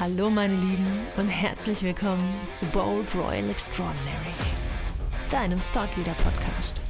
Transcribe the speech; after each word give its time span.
Hallo 0.00 0.30
meine 0.30 0.54
Lieben 0.54 0.86
und 1.16 1.28
herzlich 1.28 1.82
willkommen 1.82 2.32
zu 2.48 2.64
Bold 2.66 3.12
Royal 3.16 3.50
Extraordinary, 3.50 4.32
deinem 5.28 5.60
Thought 5.72 5.96
Leader 5.96 6.14
Podcast. 6.22 6.80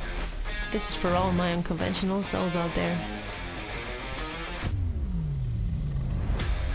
This 0.72 0.90
is 0.90 0.95
for 0.95 1.10
all 1.12 1.32
my 1.32 1.54
unconventional 1.54 2.22
souls 2.22 2.54
out 2.54 2.74
there. 2.74 2.94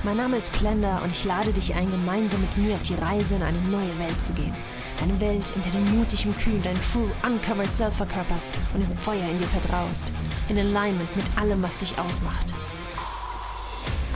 Mein 0.04 0.18
Name 0.18 0.38
ist 0.38 0.52
Klender 0.54 1.04
und 1.04 1.12
ich 1.12 1.24
lade 1.24 1.54
dich 1.54 1.76
ein, 1.76 1.92
gemeinsam 1.92 2.42
mit 2.42 2.58
mir 2.58 2.74
auf 2.78 2.84
die 2.84 2.96
Reise 2.96 3.36
in 3.36 3.44
eine 3.44 3.62
neue 3.62 4.00
Welt 4.00 4.20
zu 4.20 4.34
gehen. 4.34 4.56
Eine 5.04 5.22
Welt, 5.22 5.52
in 5.56 5.62
der 5.62 5.72
du 5.72 5.92
mutig 5.92 6.26
und 6.26 6.36
kühn 6.40 6.64
dein 6.64 6.82
True 6.82 7.12
Uncovered 7.24 7.76
Self 7.76 7.96
verkörperst 7.96 8.58
und 8.74 8.82
im 8.82 8.98
Feuer 8.98 9.30
in 9.30 9.38
dir 9.38 9.48
vertraust. 9.50 10.12
In 10.50 10.58
Alignment 10.58 11.16
mit 11.16 11.26
allem, 11.38 11.62
was 11.62 11.78
dich 11.78 11.94
ausmacht. 12.00 12.56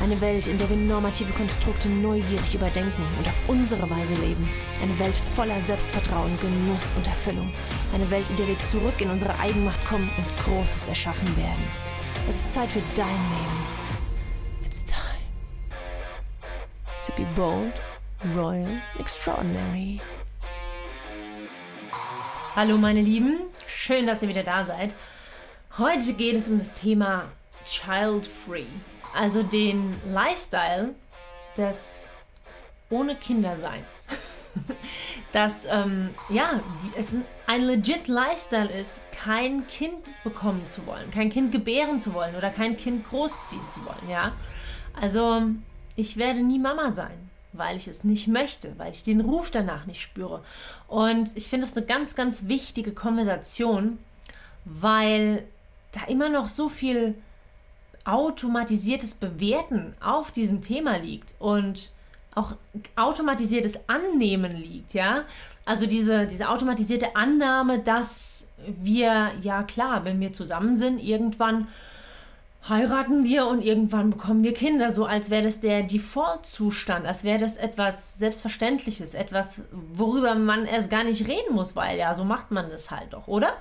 Eine 0.07 0.21
Welt, 0.21 0.47
in 0.47 0.57
der 0.57 0.69
wir 0.69 0.77
normative 0.77 1.33
Konstrukte 1.33 1.89
neugierig 1.89 2.55
überdenken 2.55 3.05
und 3.17 3.27
auf 3.27 3.41
unsere 3.49 3.89
Weise 3.89 4.13
leben. 4.13 4.49
Eine 4.81 4.97
Welt 4.99 5.17
voller 5.35 5.59
Selbstvertrauen, 5.65 6.39
Genuss 6.39 6.93
und 6.95 7.05
Erfüllung. 7.05 7.51
Eine 7.93 8.09
Welt, 8.09 8.29
in 8.29 8.37
der 8.37 8.47
wir 8.47 8.57
zurück 8.59 9.01
in 9.01 9.09
unsere 9.09 9.37
Eigenmacht 9.37 9.85
kommen 9.85 10.09
und 10.17 10.45
Großes 10.45 10.87
erschaffen 10.87 11.27
werden. 11.35 11.61
Es 12.29 12.37
ist 12.37 12.53
Zeit 12.53 12.71
für 12.71 12.81
dein 12.95 13.05
Leben. 13.05 14.65
It's 14.65 14.85
time 14.85 14.95
to 17.05 17.11
be 17.17 17.27
bold, 17.35 17.73
royal, 18.33 18.81
extraordinary. 18.99 19.99
Hallo 22.55 22.77
meine 22.77 23.01
Lieben, 23.01 23.41
schön, 23.67 24.05
dass 24.05 24.21
ihr 24.21 24.29
wieder 24.29 24.43
da 24.43 24.63
seid. 24.63 24.95
Heute 25.77 26.13
geht 26.13 26.37
es 26.37 26.47
um 26.47 26.57
das 26.57 26.71
Thema 26.71 27.25
Child 27.65 28.25
Free 28.25 28.67
also 29.17 29.41
den 29.41 29.95
Lifestyle 30.13 30.93
des 31.57 32.07
ohne 32.89 33.15
Kinderseins. 33.15 34.05
Dass 35.31 35.65
ähm, 35.65 36.09
ja, 36.29 36.61
es 36.97 37.17
ein 37.47 37.63
legit 37.63 38.07
Lifestyle 38.07 38.69
ist, 38.69 39.01
kein 39.11 39.67
Kind 39.67 39.97
bekommen 40.23 40.65
zu 40.67 40.85
wollen, 40.85 41.11
kein 41.11 41.29
Kind 41.29 41.51
gebären 41.51 41.99
zu 41.99 42.13
wollen 42.13 42.35
oder 42.35 42.49
kein 42.49 42.77
Kind 42.77 43.07
großziehen 43.09 43.67
zu 43.67 43.83
wollen, 43.85 44.09
ja. 44.09 44.33
Also 44.99 45.43
ich 45.95 46.17
werde 46.17 46.41
nie 46.41 46.59
Mama 46.59 46.91
sein, 46.91 47.29
weil 47.53 47.77
ich 47.77 47.87
es 47.87 48.03
nicht 48.03 48.27
möchte, 48.27 48.77
weil 48.77 48.91
ich 48.91 49.03
den 49.03 49.21
Ruf 49.21 49.51
danach 49.51 49.85
nicht 49.85 50.01
spüre. 50.01 50.43
Und 50.87 51.35
ich 51.35 51.49
finde 51.49 51.65
es 51.65 51.75
eine 51.75 51.85
ganz, 51.85 52.15
ganz 52.15 52.47
wichtige 52.47 52.93
Konversation, 52.93 53.99
weil 54.65 55.43
da 55.91 56.05
immer 56.07 56.29
noch 56.29 56.47
so 56.47 56.69
viel 56.69 57.15
automatisiertes 58.07 59.13
Bewerten 59.13 59.93
auf 60.01 60.31
diesem 60.31 60.61
Thema 60.61 60.97
liegt 60.97 61.35
und 61.39 61.91
auch 62.35 62.55
automatisiertes 62.95 63.79
Annehmen 63.87 64.55
liegt, 64.55 64.93
ja. 64.93 65.25
Also 65.65 65.85
diese, 65.85 66.25
diese 66.27 66.49
automatisierte 66.49 67.15
Annahme, 67.15 67.79
dass 67.79 68.47
wir, 68.65 69.31
ja 69.41 69.63
klar, 69.63 70.05
wenn 70.05 70.19
wir 70.19 70.31
zusammen 70.31 70.75
sind, 70.75 70.99
irgendwann 70.99 71.67
heiraten 72.69 73.23
wir 73.23 73.47
und 73.47 73.61
irgendwann 73.61 74.09
bekommen 74.09 74.43
wir 74.43 74.53
Kinder, 74.53 74.91
so 74.91 75.05
als 75.05 75.29
wäre 75.29 75.43
das 75.43 75.59
der 75.59 75.83
Default-Zustand, 75.83 77.05
als 77.05 77.23
wäre 77.23 77.39
das 77.39 77.57
etwas 77.57 78.17
Selbstverständliches, 78.17 79.13
etwas, 79.13 79.61
worüber 79.71 80.35
man 80.35 80.65
erst 80.65 80.89
gar 80.89 81.03
nicht 81.03 81.27
reden 81.27 81.53
muss, 81.53 81.75
weil 81.75 81.97
ja, 81.97 82.15
so 82.15 82.23
macht 82.23 82.51
man 82.51 82.69
das 82.69 82.91
halt 82.91 83.13
doch, 83.13 83.27
oder? 83.27 83.53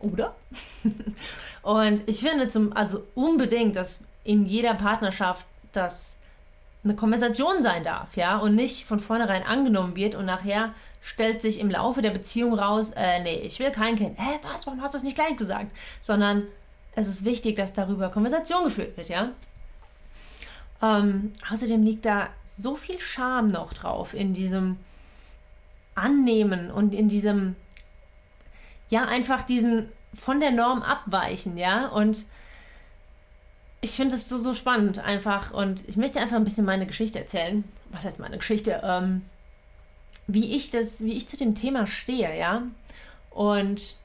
Oder? 0.00 0.34
und 1.62 2.02
ich 2.06 2.20
finde 2.20 2.48
zum, 2.48 2.72
also 2.72 3.02
unbedingt, 3.14 3.76
dass 3.76 4.00
in 4.24 4.46
jeder 4.46 4.74
Partnerschaft 4.74 5.46
das 5.72 6.18
eine 6.84 6.96
Konversation 6.96 7.62
sein 7.62 7.84
darf, 7.84 8.16
ja, 8.16 8.38
und 8.38 8.54
nicht 8.54 8.84
von 8.84 8.98
vornherein 8.98 9.44
angenommen 9.44 9.94
wird 9.94 10.14
und 10.14 10.24
nachher 10.24 10.74
stellt 11.00 11.40
sich 11.40 11.60
im 11.60 11.70
Laufe 11.70 12.02
der 12.02 12.10
Beziehung 12.10 12.54
raus, 12.54 12.90
äh, 12.96 13.22
nee, 13.22 13.40
ich 13.44 13.58
will 13.58 13.70
kein 13.70 13.96
Kind. 13.96 14.18
Hä, 14.18 14.38
was, 14.42 14.66
warum 14.66 14.82
hast 14.82 14.94
du 14.94 14.98
das 14.98 15.04
nicht 15.04 15.16
gleich 15.16 15.36
gesagt? 15.36 15.72
Sondern 16.02 16.44
es 16.94 17.08
ist 17.08 17.24
wichtig, 17.24 17.56
dass 17.56 17.72
darüber 17.72 18.08
Konversation 18.08 18.64
geführt 18.64 18.96
wird, 18.96 19.08
ja. 19.08 19.30
Ähm, 20.80 21.32
außerdem 21.50 21.84
liegt 21.84 22.04
da 22.04 22.28
so 22.44 22.74
viel 22.74 22.98
Scham 22.98 23.48
noch 23.48 23.72
drauf 23.72 24.14
in 24.14 24.32
diesem 24.32 24.78
Annehmen 25.94 26.70
und 26.70 26.94
in 26.94 27.08
diesem 27.08 27.54
ja 28.88 29.04
einfach 29.04 29.42
diesen 29.42 29.88
von 30.14 30.40
der 30.40 30.50
Norm 30.50 30.82
abweichen, 30.82 31.56
ja. 31.56 31.88
Und 31.88 32.24
ich 33.80 33.92
finde 33.92 34.14
es 34.14 34.28
so, 34.28 34.38
so 34.38 34.54
spannend 34.54 34.98
einfach. 34.98 35.52
Und 35.52 35.88
ich 35.88 35.96
möchte 35.96 36.20
einfach 36.20 36.36
ein 36.36 36.44
bisschen 36.44 36.64
meine 36.64 36.86
Geschichte 36.86 37.18
erzählen. 37.18 37.64
Was 37.90 38.04
heißt 38.04 38.18
meine 38.18 38.38
Geschichte? 38.38 38.80
Ähm, 38.84 39.22
wie 40.26 40.54
ich 40.54 40.70
das, 40.70 41.04
wie 41.04 41.14
ich 41.14 41.28
zu 41.28 41.36
dem 41.36 41.54
Thema 41.54 41.86
stehe, 41.86 42.38
ja. 42.38 42.62
Und 43.30 43.96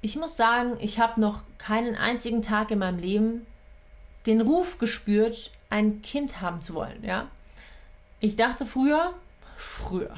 ich 0.00 0.16
muss 0.16 0.36
sagen, 0.36 0.76
ich 0.80 0.98
habe 0.98 1.20
noch 1.20 1.42
keinen 1.58 1.94
einzigen 1.94 2.42
Tag 2.42 2.70
in 2.70 2.78
meinem 2.78 2.98
Leben 2.98 3.46
den 4.24 4.40
Ruf 4.40 4.78
gespürt, 4.78 5.50
ein 5.70 6.02
Kind 6.02 6.40
haben 6.40 6.60
zu 6.60 6.74
wollen, 6.74 7.02
ja. 7.04 7.28
Ich 8.20 8.36
dachte 8.36 8.66
früher, 8.66 9.12
früher, 9.56 10.14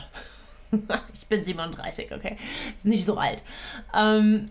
ich 1.13 1.27
bin 1.27 1.43
37, 1.43 2.13
okay. 2.13 2.37
Ist 2.77 2.87
nicht 2.87 3.05
so 3.05 3.17
alt. 3.17 3.43
Ähm, 3.93 4.51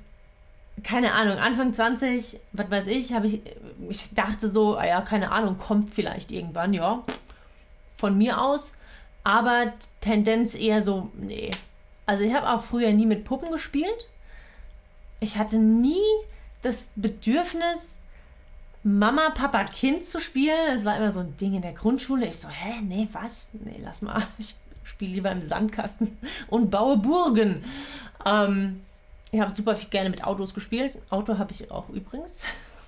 keine 0.83 1.13
Ahnung, 1.13 1.37
Anfang 1.37 1.73
20, 1.73 2.39
was 2.53 2.69
weiß 2.69 2.87
ich, 2.87 3.13
habe 3.13 3.27
ich, 3.27 3.41
ich 3.89 4.13
dachte 4.13 4.47
so, 4.47 4.77
ah 4.77 4.85
ja, 4.85 5.01
keine 5.01 5.31
Ahnung, 5.31 5.57
kommt 5.57 5.91
vielleicht 5.91 6.31
irgendwann, 6.31 6.73
ja. 6.73 7.03
Von 7.95 8.17
mir 8.17 8.41
aus. 8.41 8.73
Aber 9.23 9.73
Tendenz 10.01 10.55
eher 10.55 10.81
so, 10.81 11.11
nee. 11.15 11.51
Also 12.05 12.23
ich 12.23 12.33
habe 12.33 12.49
auch 12.49 12.63
früher 12.63 12.93
nie 12.93 13.05
mit 13.05 13.25
Puppen 13.25 13.51
gespielt. 13.51 14.07
Ich 15.19 15.37
hatte 15.37 15.57
nie 15.57 16.05
das 16.61 16.89
Bedürfnis, 16.95 17.97
Mama, 18.83 19.31
Papa, 19.31 19.65
Kind 19.65 20.05
zu 20.05 20.21
spielen. 20.21 20.73
Das 20.73 20.85
war 20.85 20.95
immer 20.95 21.11
so 21.11 21.19
ein 21.19 21.35
Ding 21.37 21.55
in 21.55 21.61
der 21.61 21.73
Grundschule. 21.73 22.27
Ich 22.27 22.37
so, 22.37 22.47
hä, 22.47 22.81
nee, 22.83 23.09
was? 23.11 23.49
Nee, 23.53 23.81
lass 23.83 24.01
mal. 24.01 24.23
Ich 24.37 24.55
spiele 24.83 25.15
lieber 25.15 25.31
im 25.31 25.41
Sandkasten 25.41 26.17
und 26.47 26.71
baue 26.71 26.97
Burgen. 26.97 27.65
Ähm, 28.25 28.81
ich 29.31 29.39
habe 29.39 29.53
super 29.53 29.75
viel 29.75 29.89
gerne 29.89 30.09
mit 30.09 30.23
Autos 30.23 30.53
gespielt. 30.53 30.95
Auto 31.09 31.37
habe 31.37 31.51
ich 31.51 31.69
auch 31.71 31.89
übrigens. 31.89 32.43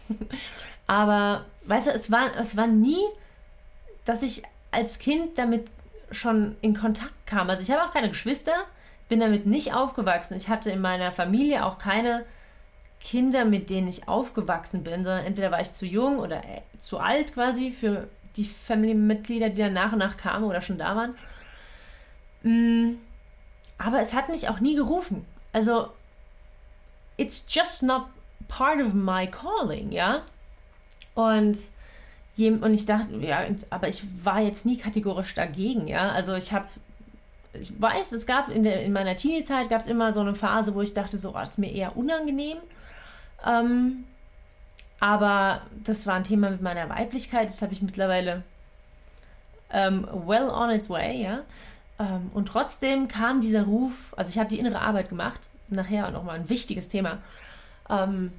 Aber, 0.87 1.45
weißt 1.65 1.87
du, 1.87 1.91
es 1.91 2.11
war, 2.11 2.35
es 2.37 2.57
war 2.57 2.67
nie, 2.67 3.03
dass 4.05 4.21
ich 4.21 4.43
als 4.71 4.99
Kind 4.99 5.37
damit 5.37 5.65
schon 6.11 6.55
in 6.61 6.75
Kontakt 6.75 7.13
kam. 7.25 7.49
Also 7.49 7.61
ich 7.61 7.71
habe 7.71 7.83
auch 7.83 7.91
keine 7.91 8.09
Geschwister, 8.09 8.65
bin 9.07 9.19
damit 9.19 9.45
nicht 9.45 9.73
aufgewachsen. 9.73 10.35
Ich 10.35 10.49
hatte 10.49 10.71
in 10.71 10.81
meiner 10.81 11.11
Familie 11.11 11.65
auch 11.65 11.77
keine 11.77 12.25
Kinder, 12.99 13.45
mit 13.45 13.69
denen 13.69 13.87
ich 13.87 14.07
aufgewachsen 14.07 14.83
bin, 14.83 15.03
sondern 15.03 15.25
entweder 15.25 15.51
war 15.51 15.61
ich 15.61 15.71
zu 15.71 15.85
jung 15.85 16.19
oder 16.19 16.37
äh, 16.37 16.61
zu 16.77 16.99
alt 16.99 17.33
quasi 17.33 17.71
für 17.71 18.07
die 18.35 18.45
Familienmitglieder, 18.45 19.49
die 19.49 19.61
dann 19.61 19.73
nach 19.73 19.93
und 19.93 19.99
nach 19.99 20.17
kamen 20.17 20.45
oder 20.45 20.61
schon 20.61 20.77
da 20.77 20.95
waren. 20.95 21.15
Mm, 22.43 22.97
aber 23.77 24.01
es 24.01 24.13
hat 24.13 24.29
mich 24.29 24.49
auch 24.49 24.59
nie 24.59 24.75
gerufen. 24.75 25.25
Also, 25.53 25.89
it's 27.19 27.45
just 27.47 27.83
not 27.83 28.07
part 28.47 28.81
of 28.81 28.93
my 28.93 29.27
calling, 29.27 29.91
ja. 29.91 30.21
Und, 31.13 31.57
und 32.37 32.73
ich 32.73 32.85
dachte, 32.85 33.15
ja, 33.17 33.43
aber 33.69 33.89
ich 33.89 34.03
war 34.23 34.39
jetzt 34.39 34.65
nie 34.65 34.77
kategorisch 34.77 35.33
dagegen, 35.33 35.87
ja. 35.87 36.09
Also 36.09 36.33
ich 36.35 36.53
habe, 36.53 36.67
ich 37.53 37.79
weiß, 37.79 38.13
es 38.13 38.25
gab 38.25 38.49
in, 38.49 38.63
der, 38.63 38.83
in 38.83 38.93
meiner 38.93 39.15
Teenie-Zeit 39.15 39.69
gab 39.69 39.81
es 39.81 39.87
immer 39.87 40.13
so 40.13 40.21
eine 40.21 40.35
Phase, 40.35 40.73
wo 40.73 40.81
ich 40.81 40.93
dachte, 40.93 41.17
so, 41.17 41.35
oh, 41.35 41.39
ist 41.39 41.59
mir 41.59 41.71
eher 41.71 41.97
unangenehm. 41.97 42.57
Ähm, 43.45 44.05
aber 45.01 45.61
das 45.83 46.05
war 46.05 46.15
ein 46.15 46.23
Thema 46.23 46.49
mit 46.49 46.61
meiner 46.61 46.89
Weiblichkeit, 46.89 47.49
das 47.49 47.61
habe 47.61 47.73
ich 47.73 47.81
mittlerweile 47.81 48.43
ähm, 49.71 50.07
well 50.25 50.49
on 50.49 50.71
its 50.71 50.89
way, 50.89 51.21
ja. 51.21 51.41
Ähm, 51.99 52.31
und 52.33 52.47
trotzdem 52.47 53.07
kam 53.09 53.41
dieser 53.41 53.63
Ruf, 53.63 54.13
also 54.17 54.29
ich 54.29 54.39
habe 54.39 54.49
die 54.49 54.59
innere 54.59 54.79
Arbeit 54.79 55.09
gemacht, 55.09 55.49
nachher 55.71 56.11
nochmal 56.11 56.35
ein 56.35 56.49
wichtiges 56.49 56.87
Thema. 56.87 57.19
Ähm, 57.89 58.31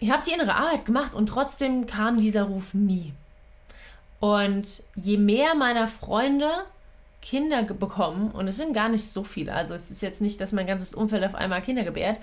ich 0.00 0.10
habe 0.10 0.22
die 0.26 0.32
innere 0.32 0.54
Arbeit 0.54 0.84
gemacht 0.84 1.14
und 1.14 1.26
trotzdem 1.26 1.86
kam 1.86 2.18
dieser 2.18 2.44
Ruf 2.44 2.74
nie. 2.74 3.12
Und 4.20 4.82
je 4.96 5.16
mehr 5.16 5.54
meiner 5.54 5.86
Freunde 5.86 6.50
Kinder 7.20 7.62
bekommen, 7.62 8.30
und 8.30 8.48
es 8.48 8.56
sind 8.56 8.72
gar 8.72 8.88
nicht 8.88 9.04
so 9.04 9.24
viele, 9.24 9.52
also 9.52 9.74
es 9.74 9.90
ist 9.90 10.02
jetzt 10.02 10.20
nicht, 10.20 10.40
dass 10.40 10.52
mein 10.52 10.66
ganzes 10.66 10.94
Umfeld 10.94 11.24
auf 11.24 11.34
einmal 11.34 11.62
Kinder 11.62 11.82
gebärt, 11.82 12.18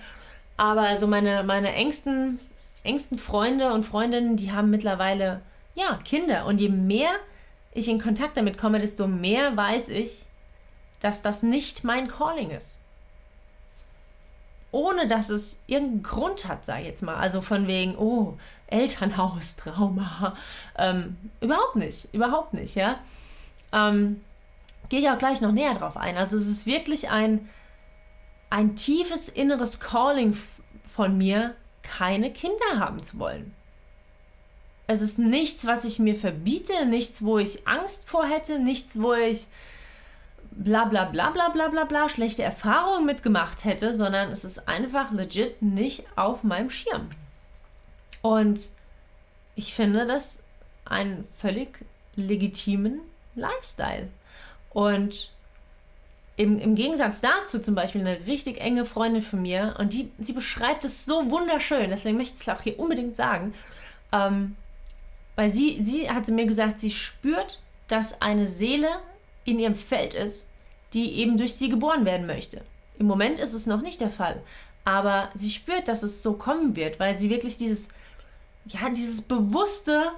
aber 0.58 0.82
also 0.82 1.06
meine, 1.06 1.44
meine 1.44 1.74
engsten, 1.74 2.40
engsten 2.84 3.18
Freunde 3.18 3.74
und 3.74 3.84
Freundinnen, 3.84 4.38
die 4.38 4.52
haben 4.52 4.70
mittlerweile, 4.70 5.42
ja, 5.76 6.00
Kinder. 6.06 6.46
Und 6.46 6.60
je 6.60 6.70
mehr 6.70 7.10
ich 7.74 7.90
in 7.90 8.00
Kontakt 8.00 8.38
damit 8.38 8.58
komme, 8.58 8.80
desto 8.80 9.08
mehr 9.08 9.56
weiß 9.58 9.90
ich, 9.90 10.24
dass 11.02 11.22
das 11.22 11.44
nicht 11.44 11.84
mein 11.84 12.08
Calling 12.08 12.52
ist. 12.52 12.80
Ohne 14.76 15.08
dass 15.08 15.30
es 15.30 15.64
irgendeinen 15.68 16.04
Grund 16.04 16.50
hat, 16.50 16.66
sage 16.66 16.82
ich 16.82 16.88
jetzt 16.88 17.02
mal. 17.02 17.16
Also 17.16 17.40
von 17.40 17.66
wegen, 17.66 17.98
oh, 17.98 18.38
Elternhaus, 18.68 19.56
Trauma. 19.56 20.36
Ähm, 20.78 21.16
überhaupt 21.40 21.78
nicht, 21.78 22.14
überhaupt 22.14 22.54
nicht, 22.54 22.76
ja. 22.76 23.00
ähm, 23.72 24.20
gehe 24.90 25.00
ich 25.00 25.10
auch 25.10 25.18
gleich 25.18 25.40
noch 25.40 25.54
näher 25.54 25.76
drauf 25.76 25.96
ein. 25.96 26.18
Also 26.18 26.36
es 26.36 26.48
ist 26.48 26.66
wirklich 26.66 27.10
ein, 27.10 27.50
ein 28.50 28.76
tiefes 28.76 29.30
inneres 29.30 29.80
Calling 29.80 30.38
von 30.94 31.18
mir, 31.18 31.56
keine 31.82 32.34
Kinder 32.34 32.78
haben 32.78 33.02
zu 33.02 33.18
wollen. 33.18 33.54
Es 34.88 35.00
ist 35.00 35.18
nichts, 35.18 35.66
was 35.66 35.86
ich 35.86 36.00
mir 36.00 36.18
verbiete, 36.18 36.86
nichts, 36.86 37.24
wo 37.24 37.38
ich 37.38 37.66
Angst 37.66 38.10
vor 38.10 38.26
hätte, 38.26 38.60
nichts, 38.60 39.02
wo 39.02 39.14
ich 39.14 39.48
bla 40.56 40.86
bla 40.86 41.06
bla 41.06 41.30
bla 41.32 41.50
bla 41.50 41.68
bla 41.68 41.84
bla 41.84 42.10
schlechte 42.10 42.44
Erfahrungen 42.44 43.06
mitgemacht 43.06 43.66
hätte, 43.66 43.94
sondern 43.94 44.32
es 44.32 44.46
ist 44.46 44.68
einfach 44.68 45.12
legit 45.12 45.62
nicht 45.62 46.06
auf 46.16 46.44
meinem 46.44 46.70
Schirm. 46.70 47.10
Und 48.22 48.70
ich 49.56 49.74
finde 49.74 50.06
das 50.06 50.42
einen 50.86 51.28
völlig 51.38 51.86
legitimen 52.16 53.02
Lifestyle. 53.36 54.08
Und 54.72 55.32
im, 56.38 56.60
im 56.60 56.76
Gegensatz 56.76 57.22
dazu 57.22 57.60
zum 57.60 57.76
Beispiel 57.76 58.02
eine 58.02 58.26
richtig 58.26 58.60
enge 58.60 58.86
Freundin 58.86 59.22
von 59.22 59.42
mir, 59.42 59.76
und 59.80 59.94
die, 59.94 60.12
sie 60.20 60.34
beschreibt 60.34 60.84
es 60.84 61.06
so 61.06 61.30
wunderschön, 61.30 61.90
deswegen 61.90 62.18
möchte 62.18 62.36
ich 62.36 62.42
es 62.42 62.50
auch 62.50 62.62
hier 62.62 62.80
unbedingt 62.80 63.16
sagen, 63.16 63.54
ähm, 64.12 64.56
weil 65.36 65.50
sie, 65.50 65.82
sie 65.82 66.10
hatte 66.10 66.32
mir 66.32 66.46
gesagt, 66.46 66.80
sie 66.80 66.92
spürt, 66.92 67.62
dass 67.88 68.22
eine 68.22 68.48
Seele 68.48 68.90
in 69.46 69.60
ihrem 69.60 69.76
Feld 69.76 70.14
ist, 70.14 70.48
die 70.94 71.14
eben 71.20 71.38
durch 71.38 71.56
sie 71.56 71.70
geboren 71.70 72.06
werden 72.06 72.28
möchte. 72.28 72.62
Im 72.98 73.08
Moment 73.08 73.40
ist 73.40 73.54
es 73.54 73.66
noch 73.66 73.82
nicht 73.82 74.02
der 74.02 74.10
Fall, 74.10 74.42
aber 74.84 75.30
sie 75.34 75.50
spürt, 75.50 75.88
dass 75.88 76.04
es 76.04 76.22
so 76.22 76.34
kommen 76.34 76.76
wird, 76.76 77.00
weil 77.00 77.18
sie 77.18 77.30
wirklich 77.30 77.58
dieses, 77.58 77.88
ja, 78.66 78.90
dieses 78.90 79.22
bewusste 79.22 80.12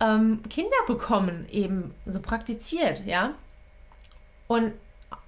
ähm, 0.00 0.42
Kinder 0.48 0.76
bekommen 0.86 1.46
eben 1.50 1.94
so 2.06 2.20
praktiziert, 2.20 3.04
ja. 3.06 3.34
Und 4.46 4.72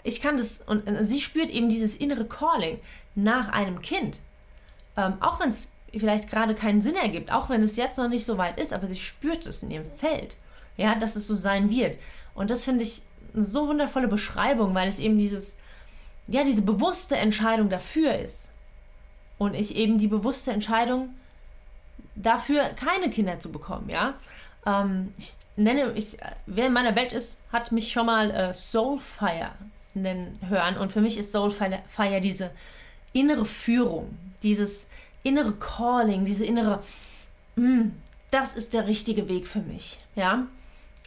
ich 0.03 0.21
kann 0.21 0.37
das, 0.37 0.61
und 0.61 0.85
sie 1.01 1.21
spürt 1.21 1.51
eben 1.51 1.69
dieses 1.69 1.95
innere 1.95 2.25
Calling 2.25 2.79
nach 3.15 3.49
einem 3.49 3.81
Kind. 3.81 4.21
Ähm, 4.97 5.15
auch 5.21 5.41
wenn 5.41 5.49
es 5.49 5.73
vielleicht 5.93 6.31
gerade 6.31 6.55
keinen 6.55 6.81
Sinn 6.81 6.95
ergibt, 6.95 7.33
auch 7.33 7.49
wenn 7.49 7.63
es 7.63 7.77
jetzt 7.77 7.99
noch 7.99 8.09
nicht 8.09 8.25
so 8.25 8.39
weit 8.39 8.59
ist, 8.59 8.73
aber 8.73 8.87
sie 8.87 8.97
spürt 8.97 9.47
es 9.47 9.63
in 9.63 9.71
ihrem 9.71 9.91
Feld, 9.97 10.37
ja, 10.77 10.95
dass 10.95 11.17
es 11.17 11.27
so 11.27 11.35
sein 11.35 11.71
wird. 11.71 11.99
Und 12.35 12.51
das 12.51 12.65
finde 12.65 12.85
ich 12.85 13.03
so 13.45 13.69
wundervolle 13.69 14.09
Beschreibung, 14.09 14.75
weil 14.75 14.89
es 14.89 14.99
eben 14.99 15.19
dieses, 15.19 15.57
ja, 16.27 16.45
diese 16.45 16.63
bewusste 16.63 17.17
Entscheidung 17.17 17.69
dafür 17.69 18.19
ist. 18.19 18.51
Und 19.39 19.55
ich 19.55 19.77
eben 19.77 19.99
die 19.99 20.09
bewusste 20.09 20.53
Entscheidung 20.53 21.11
dafür, 22.15 22.65
keine 22.71 23.11
Kinder 23.11 23.39
zu 23.39 23.53
bekommen, 23.53 23.89
ja. 23.91 24.15
Ähm, 24.65 25.13
ich 25.19 25.35
nenne, 25.57 25.93
ich, 25.95 26.17
wer 26.47 26.67
in 26.67 26.73
meiner 26.73 26.97
Welt 26.97 27.13
ist, 27.13 27.41
hat 27.53 27.73
mich 27.73 27.93
schon 27.93 28.07
mal 28.07 28.31
äh, 28.31 28.53
Soulfire 28.53 29.53
nennen 29.95 30.39
hören. 30.49 30.79
Und 30.79 30.93
für 30.93 31.01
mich 31.01 31.19
ist 31.19 31.33
Soulfire 31.33 32.21
diese 32.21 32.51
innere 33.13 33.45
Führung, 33.45 34.17
dieses 34.43 34.87
innere 35.23 35.53
Calling, 35.55 36.25
diese 36.25 36.45
innere, 36.45 36.83
mm, 37.57 37.91
das 38.31 38.55
ist 38.55 38.75
der 38.75 38.87
richtige 38.87 39.29
Weg 39.29 39.47
für 39.47 39.61
mich, 39.61 39.99
ja 40.15 40.47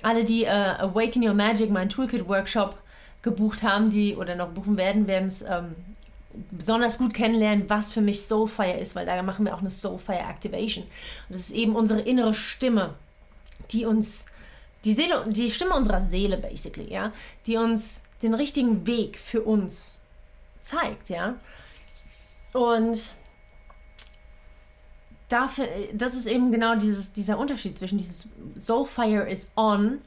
alle, 0.03 0.23
die 0.23 0.43
äh, 0.43 0.49
Awaken 0.49 1.27
Your 1.27 1.33
Magic, 1.33 1.69
mein 1.69 1.89
Toolkit-Workshop 1.89 2.77
gebucht 3.21 3.63
haben, 3.63 3.89
die 3.91 4.15
oder 4.15 4.35
noch 4.35 4.49
buchen 4.49 4.77
werden, 4.77 5.07
werden 5.07 5.27
es 5.27 5.41
ähm, 5.41 5.75
besonders 6.51 6.97
gut 6.97 7.13
kennenlernen, 7.13 7.69
was 7.69 7.89
für 7.89 8.01
mich 8.01 8.21
Soulfire 8.25 8.77
ist, 8.77 8.95
weil 8.95 9.05
da 9.05 9.21
machen 9.23 9.45
wir 9.45 9.53
auch 9.53 9.59
eine 9.59 9.71
Soulfire 9.71 10.19
Activation. 10.29 10.83
Und 10.85 11.35
das 11.35 11.41
ist 11.41 11.51
eben 11.51 11.75
unsere 11.75 12.01
innere 12.01 12.33
Stimme, 12.33 12.93
die 13.71 13.85
uns, 13.85 14.25
die 14.85 14.93
Seele, 14.93 15.25
die 15.27 15.51
Stimme 15.51 15.75
unserer 15.75 15.99
Seele 15.99 16.37
basically, 16.37 16.91
ja, 16.91 17.11
die 17.45 17.57
uns 17.57 18.01
den 18.21 18.33
richtigen 18.33 18.85
Weg 18.87 19.17
für 19.17 19.41
uns 19.41 19.99
zeigt, 20.61 21.09
ja. 21.09 21.35
Und 22.53 23.13
dafür, 25.29 25.67
das 25.93 26.15
ist 26.15 26.25
eben 26.25 26.51
genau 26.51 26.75
dieses, 26.75 27.13
dieser 27.13 27.37
Unterschied 27.37 27.77
zwischen 27.77 27.97
dieses 27.97 28.27
Soulfire 28.57 29.29
is 29.29 29.49
on, 29.55 29.99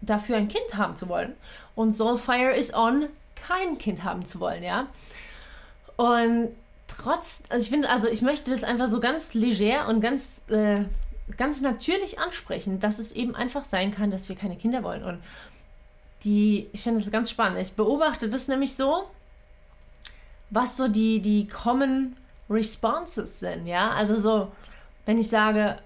dafür 0.00 0.36
ein 0.36 0.48
Kind 0.48 0.76
haben 0.76 0.96
zu 0.96 1.08
wollen, 1.08 1.34
und 1.74 1.92
Soulfire 1.92 2.56
is 2.56 2.72
on, 2.72 3.08
kein 3.34 3.78
Kind 3.78 4.04
haben 4.04 4.24
zu 4.24 4.40
wollen, 4.40 4.62
ja. 4.62 4.86
Und 5.96 6.50
trotz, 6.88 7.42
also 7.48 7.62
ich 7.62 7.70
finde, 7.70 7.90
also 7.90 8.08
ich 8.08 8.22
möchte 8.22 8.50
das 8.50 8.64
einfach 8.64 8.88
so 8.88 9.00
ganz 9.00 9.34
leger 9.34 9.88
und 9.88 10.00
ganz, 10.00 10.40
äh, 10.48 10.84
ganz 11.36 11.60
natürlich 11.60 12.18
ansprechen, 12.18 12.80
dass 12.80 12.98
es 12.98 13.12
eben 13.12 13.34
einfach 13.34 13.64
sein 13.64 13.90
kann, 13.90 14.10
dass 14.10 14.28
wir 14.28 14.36
keine 14.36 14.56
Kinder 14.56 14.82
wollen. 14.82 15.04
Und 15.04 15.20
die, 16.24 16.68
ich 16.72 16.82
finde 16.82 17.00
das 17.00 17.10
ganz 17.10 17.30
spannend. 17.30 17.58
Ich 17.60 17.72
beobachte 17.72 18.28
das 18.28 18.48
nämlich 18.48 18.74
so, 18.74 19.04
was 20.50 20.76
so 20.76 20.88
die, 20.88 21.20
die 21.20 21.46
Common 21.46 22.16
Responses 22.50 23.40
sind, 23.40 23.66
ja. 23.66 23.90
Also 23.90 24.16
so, 24.16 24.52
wenn 25.06 25.18
ich 25.18 25.28
sage, 25.28 25.78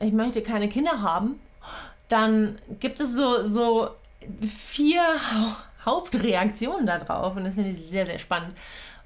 ich 0.00 0.12
möchte 0.12 0.42
keine 0.42 0.68
Kinder 0.68 1.02
haben, 1.02 1.40
dann 2.08 2.58
gibt 2.80 3.00
es 3.00 3.14
so, 3.14 3.46
so 3.46 3.90
vier 4.66 5.02
Hauptreaktionen 5.84 6.86
darauf 6.86 7.36
und 7.36 7.44
das 7.44 7.54
finde 7.54 7.70
ich 7.70 7.90
sehr, 7.90 8.06
sehr 8.06 8.18
spannend. 8.18 8.56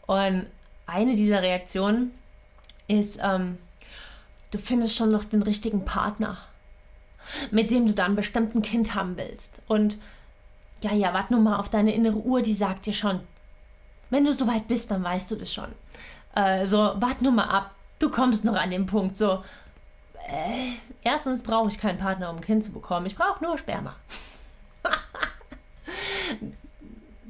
Und 0.07 0.47
eine 0.87 1.15
dieser 1.15 1.43
Reaktionen 1.43 2.13
ist, 2.89 3.19
ähm, 3.23 3.59
du 4.51 4.59
findest 4.59 4.97
schon 4.97 5.11
noch 5.11 5.25
den 5.25 5.43
richtigen 5.43 5.85
Partner, 5.85 6.39
mit 7.51 7.71
dem 7.71 7.87
du 7.87 7.93
dann 7.93 8.15
bestimmt 8.15 8.55
ein 8.55 8.63
Kind 8.63 8.95
haben 8.95 9.17
willst. 9.17 9.53
Und 9.67 9.99
ja, 10.83 10.93
ja, 10.93 11.13
warte 11.13 11.33
nur 11.33 11.43
mal 11.43 11.57
auf 11.57 11.69
deine 11.69 11.95
innere 11.95 12.19
Uhr, 12.19 12.43
die 12.43 12.55
sagt 12.55 12.87
dir 12.87 12.93
schon, 12.93 13.21
wenn 14.11 14.25
du 14.25 14.33
soweit 14.33 14.69
bist, 14.69 14.91
dann 14.91 15.03
weißt 15.03 15.31
du 15.31 15.37
das 15.37 15.53
schon. 15.53 15.69
Äh, 16.37 16.67
so, 16.67 16.93
warte 16.97 17.25
nur 17.25 17.33
mal 17.33 17.49
ab, 17.49 17.75
du 17.99 18.11
kommst 18.11 18.45
noch 18.45 18.55
an 18.55 18.71
den 18.71 18.85
Punkt, 18.85 19.17
so, 19.17 19.43
äh, 20.29 20.75
erstens 21.03 21.43
brauche 21.43 21.69
ich 21.69 21.79
keinen 21.79 21.99
Partner, 21.99 22.29
um 22.29 22.37
ein 22.37 22.43
Kind 22.43 22.63
zu 22.63 22.73
bekommen, 22.73 23.07
ich 23.07 23.17
brauche 23.17 23.43
nur 23.43 23.57
Sperma. 23.57 23.97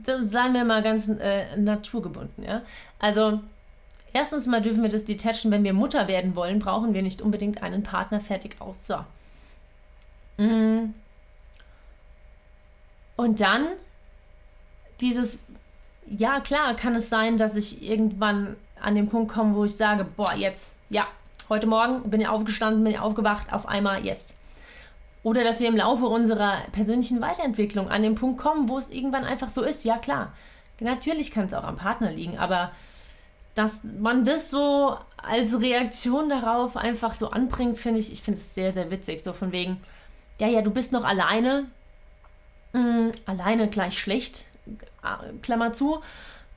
das 0.05 0.29
seien 0.29 0.55
wir 0.55 0.65
mal 0.65 0.83
ganz 0.83 1.09
äh, 1.09 1.57
naturgebunden, 1.57 2.43
ja. 2.43 2.63
Also, 2.99 3.41
erstens 4.13 4.49
mal 4.49 4.61
dürfen 4.61 4.83
wir 4.83 4.91
das 4.91 5.05
detachen, 5.05 5.53
wenn 5.53 5.63
wir 5.63 5.73
Mutter 5.73 6.09
werden 6.09 6.35
wollen, 6.35 6.59
brauchen 6.59 6.93
wir 6.93 7.03
nicht 7.03 7.23
unbedingt 7.23 7.63
einen 7.63 7.85
Partner 7.85 8.21
fertig 8.21 8.57
aus. 8.59 8.89
So. 8.89 9.05
Mm. 10.43 10.95
Und 13.15 13.41
dann 13.41 13.69
dieses, 15.01 15.39
ja 16.09 16.41
klar, 16.41 16.75
kann 16.75 16.97
es 16.97 17.09
sein, 17.09 17.39
dass 17.39 17.55
ich 17.55 17.83
irgendwann 17.83 18.57
an 18.87 18.95
den 18.95 19.09
Punkt 19.09 19.33
komme, 19.33 19.57
wo 19.57 19.65
ich 19.65 19.75
sage, 19.75 20.05
boah, 20.05 20.33
jetzt, 20.33 20.77
ja, 20.91 21.09
heute 21.49 21.67
Morgen 21.67 22.09
bin 22.09 22.21
ich 22.21 22.29
aufgestanden, 22.29 22.85
bin 22.85 22.93
ich 22.93 23.01
aufgewacht, 23.01 23.53
auf 23.53 23.67
einmal, 23.67 24.05
yes. 24.07 24.35
Oder 25.25 25.43
dass 25.43 25.59
wir 25.59 25.67
im 25.67 25.77
Laufe 25.77 26.07
unserer 26.07 26.59
persönlichen 26.71 27.21
Weiterentwicklung 27.21 27.89
an 27.89 28.05
den 28.05 28.15
Punkt 28.15 28.41
kommen, 28.41 28.69
wo 28.69 28.79
es 28.79 28.89
irgendwann 28.89 29.25
einfach 29.25 29.49
so 29.49 29.63
ist, 29.63 29.85
ja 29.85 29.99
klar. 29.99 30.33
Natürlich 30.79 31.33
kann 31.33 31.47
es 31.47 31.55
auch 31.55 31.65
am 31.65 31.77
Partner 31.77 32.13
liegen, 32.13 32.39
aber 32.39 32.71
dass 33.57 33.83
man 33.83 34.23
das 34.23 34.51
so 34.51 34.97
als 35.17 35.61
Reaktion 35.61 36.29
darauf 36.29 36.77
einfach 36.77 37.15
so 37.15 37.31
anbringt, 37.31 37.79
finde 37.79 37.99
ich, 37.99 38.13
ich 38.13 38.23
finde 38.23 38.39
es 38.41 38.55
sehr, 38.55 38.71
sehr 38.71 38.93
witzig. 38.93 39.21
So 39.25 39.33
von 39.33 39.51
wegen, 39.51 39.81
ja, 40.39 40.47
ja, 40.47 40.63
du 40.63 40.71
bist 40.71 40.93
noch 40.93 41.03
alleine. 41.03 41.65
Mm, 42.73 43.09
alleine 43.25 43.69
gleich 43.69 43.99
schlecht, 43.99 44.45
äh, 45.03 45.33
Klammer 45.43 45.73
zu. 45.73 46.03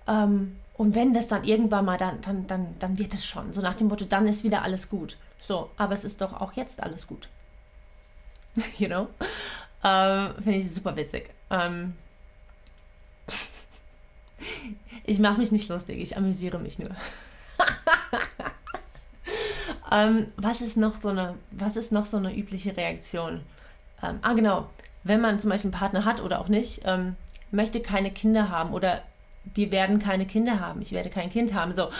Ähm, 0.08 0.58
und 0.80 0.96
wenn 0.96 1.12
das 1.12 1.28
dann 1.28 1.44
irgendwann 1.44 1.84
mal, 1.84 1.98
dann, 1.98 2.22
dann, 2.22 2.48
dann, 2.48 2.80
dann 2.80 2.98
wird 2.98 3.14
es 3.14 3.26
schon. 3.26 3.52
So 3.52 3.60
nach 3.60 3.76
dem 3.76 3.90
Motto, 3.90 4.06
dann 4.06 4.26
ist 4.28 4.46
wieder 4.46 4.62
alles 4.62 4.88
gut. 4.88 5.18
So, 5.42 5.70
aber 5.76 5.94
es 5.94 6.06
ist 6.06 6.22
doch 6.22 6.40
auch 6.40 6.54
jetzt 6.54 6.82
alles 6.82 7.06
gut. 7.06 7.28
you 8.78 8.88
know? 8.88 9.10
Ähm, 9.84 10.36
Finde 10.36 10.60
ich 10.60 10.74
super 10.74 10.96
witzig. 10.96 11.32
Ähm, 11.50 11.98
ich 15.04 15.20
mache 15.20 15.40
mich 15.40 15.52
nicht 15.52 15.68
lustig, 15.68 16.00
ich 16.00 16.16
amüsiere 16.16 16.60
mich 16.60 16.80
nur. 16.80 16.96
ähm, 19.92 20.32
was 20.38 20.62
ist 20.62 20.78
noch 20.78 21.02
so 21.02 21.10
eine, 21.10 21.36
was 21.52 21.76
ist 21.76 21.92
noch 21.92 22.06
so 22.06 22.16
eine 22.16 22.34
übliche 22.34 22.78
Reaktion? 22.78 23.42
Ähm, 24.02 24.20
ah, 24.22 24.32
genau. 24.32 24.70
Wenn 25.04 25.20
man 25.20 25.42
zum 25.42 25.50
Beispiel 25.50 25.72
einen 25.72 25.80
Partner 25.80 26.06
hat 26.06 26.22
oder 26.22 26.40
auch 26.40 26.48
nicht, 26.48 26.84
ähm, 26.86 27.18
möchte 27.52 27.82
keine 27.82 28.12
Kinder 28.12 28.48
haben 28.48 28.74
oder 28.74 29.02
wir 29.44 29.72
werden 29.72 30.00
keine 30.00 30.26
Kinder 30.26 30.60
haben, 30.60 30.82
ich 30.82 30.92
werde 30.92 31.10
kein 31.10 31.30
Kind 31.30 31.54
haben. 31.54 31.76
So, 31.76 31.92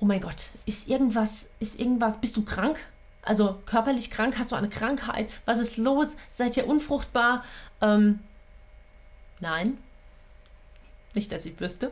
oh 0.00 0.04
mein 0.04 0.20
Gott, 0.20 0.48
ist 0.66 0.88
irgendwas, 0.88 1.48
ist 1.60 1.78
irgendwas, 1.78 2.20
bist 2.20 2.36
du 2.36 2.44
krank? 2.44 2.78
Also 3.22 3.58
körperlich 3.64 4.10
krank, 4.10 4.38
hast 4.38 4.52
du 4.52 4.56
eine 4.56 4.68
Krankheit? 4.68 5.30
Was 5.46 5.58
ist 5.58 5.78
los? 5.78 6.16
Seid 6.30 6.56
ihr 6.56 6.66
unfruchtbar? 6.66 7.42
Ähm, 7.80 8.20
nein, 9.40 9.78
nicht, 11.14 11.32
dass 11.32 11.46
ich 11.46 11.58
wüsste. 11.58 11.90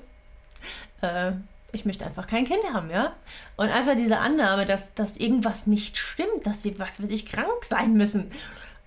Äh, 1.01 1.33
ich 1.73 1.87
möchte 1.87 2.05
einfach 2.05 2.27
kein 2.27 2.45
Kind 2.45 2.63
haben, 2.73 2.91
ja? 2.91 3.15
Und 3.57 3.71
einfach 3.71 3.97
diese 3.97 4.19
Annahme, 4.19 4.67
dass, 4.67 4.93
dass 4.95 5.17
irgendwas 5.17 5.67
nicht 5.67 5.97
stimmt, 5.97 6.47
dass 6.47 6.65
wir, 6.65 6.79
was 6.79 7.03
weiß 7.03 7.09
ich, 7.09 7.25
krank 7.27 7.65
sein 7.67 7.95
müssen. 7.95 8.31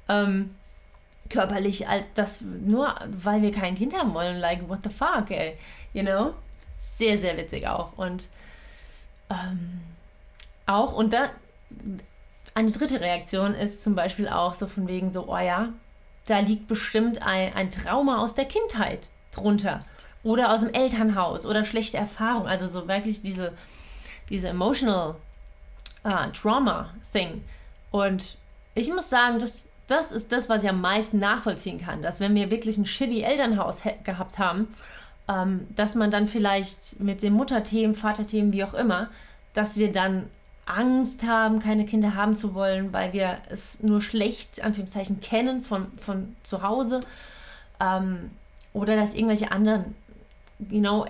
Ähm, 0.07 0.55
körperlich, 1.29 1.87
als 1.87 2.07
das 2.13 2.41
nur 2.41 2.95
weil 3.07 3.41
wir 3.41 3.51
kein 3.51 3.75
Kind 3.75 3.97
haben 3.97 4.13
wollen. 4.13 4.37
Like, 4.37 4.67
what 4.69 4.79
the 4.83 4.89
fuck, 4.89 5.31
ey? 5.31 5.57
You 5.93 6.03
know? 6.03 6.33
Sehr, 6.77 7.17
sehr 7.17 7.37
witzig 7.37 7.67
auch. 7.67 7.97
Und 7.97 8.27
ähm, 9.29 9.81
auch, 10.65 10.93
und 10.93 11.13
da, 11.13 11.29
eine 12.53 12.71
dritte 12.71 13.01
Reaktion 13.01 13.53
ist 13.53 13.83
zum 13.83 13.95
Beispiel 13.95 14.29
auch 14.29 14.53
so 14.53 14.67
von 14.67 14.87
wegen 14.87 15.11
so, 15.11 15.27
oh 15.27 15.37
ja, 15.37 15.69
da 16.25 16.39
liegt 16.39 16.67
bestimmt 16.67 17.21
ein, 17.21 17.53
ein 17.53 17.69
Trauma 17.69 18.19
aus 18.19 18.35
der 18.35 18.45
Kindheit 18.45 19.09
drunter. 19.31 19.81
Oder 20.23 20.51
aus 20.51 20.61
dem 20.61 20.73
Elternhaus 20.73 21.45
oder 21.45 21.63
schlechte 21.63 21.97
Erfahrung. 21.97 22.47
Also 22.47 22.67
so 22.67 22.87
wirklich 22.87 23.21
diese, 23.21 23.53
diese 24.29 24.49
emotional 24.49 25.17
uh, 26.03 26.31
trauma 26.33 26.89
thing. 27.13 27.43
Und 27.91 28.37
ich 28.73 28.89
muss 28.89 29.09
sagen, 29.09 29.37
das, 29.37 29.67
das 29.87 30.11
ist 30.11 30.31
das, 30.31 30.49
was 30.49 30.63
ich 30.63 30.69
am 30.69 30.81
meisten 30.81 31.19
nachvollziehen 31.19 31.79
kann. 31.79 32.01
Dass 32.01 32.19
wenn 32.19 32.35
wir 32.35 32.51
wirklich 32.51 32.77
ein 32.77 32.85
shitty 32.85 33.21
Elternhaus 33.21 33.81
gehabt 34.03 34.39
haben, 34.39 34.67
ähm, 35.27 35.67
dass 35.75 35.95
man 35.95 36.11
dann 36.11 36.27
vielleicht 36.27 36.99
mit 36.99 37.21
den 37.21 37.33
Mutterthemen, 37.33 37.95
Vaterthemen, 37.95 38.53
wie 38.53 38.63
auch 38.63 38.73
immer, 38.73 39.09
dass 39.53 39.77
wir 39.77 39.91
dann 39.91 40.29
Angst 40.65 41.23
haben, 41.23 41.59
keine 41.59 41.85
Kinder 41.85 42.15
haben 42.15 42.35
zu 42.35 42.55
wollen, 42.55 42.91
weil 42.91 43.13
wir 43.13 43.37
es 43.49 43.81
nur 43.83 44.01
schlecht, 44.01 44.63
Anführungszeichen, 44.63 45.21
kennen 45.21 45.63
von, 45.63 45.91
von 45.99 46.35
zu 46.43 46.63
Hause. 46.63 47.01
Ähm, 47.79 48.31
oder 48.73 48.95
dass 48.95 49.13
irgendwelche 49.13 49.51
anderen, 49.51 49.95
you 50.69 50.79
know, 50.79 51.05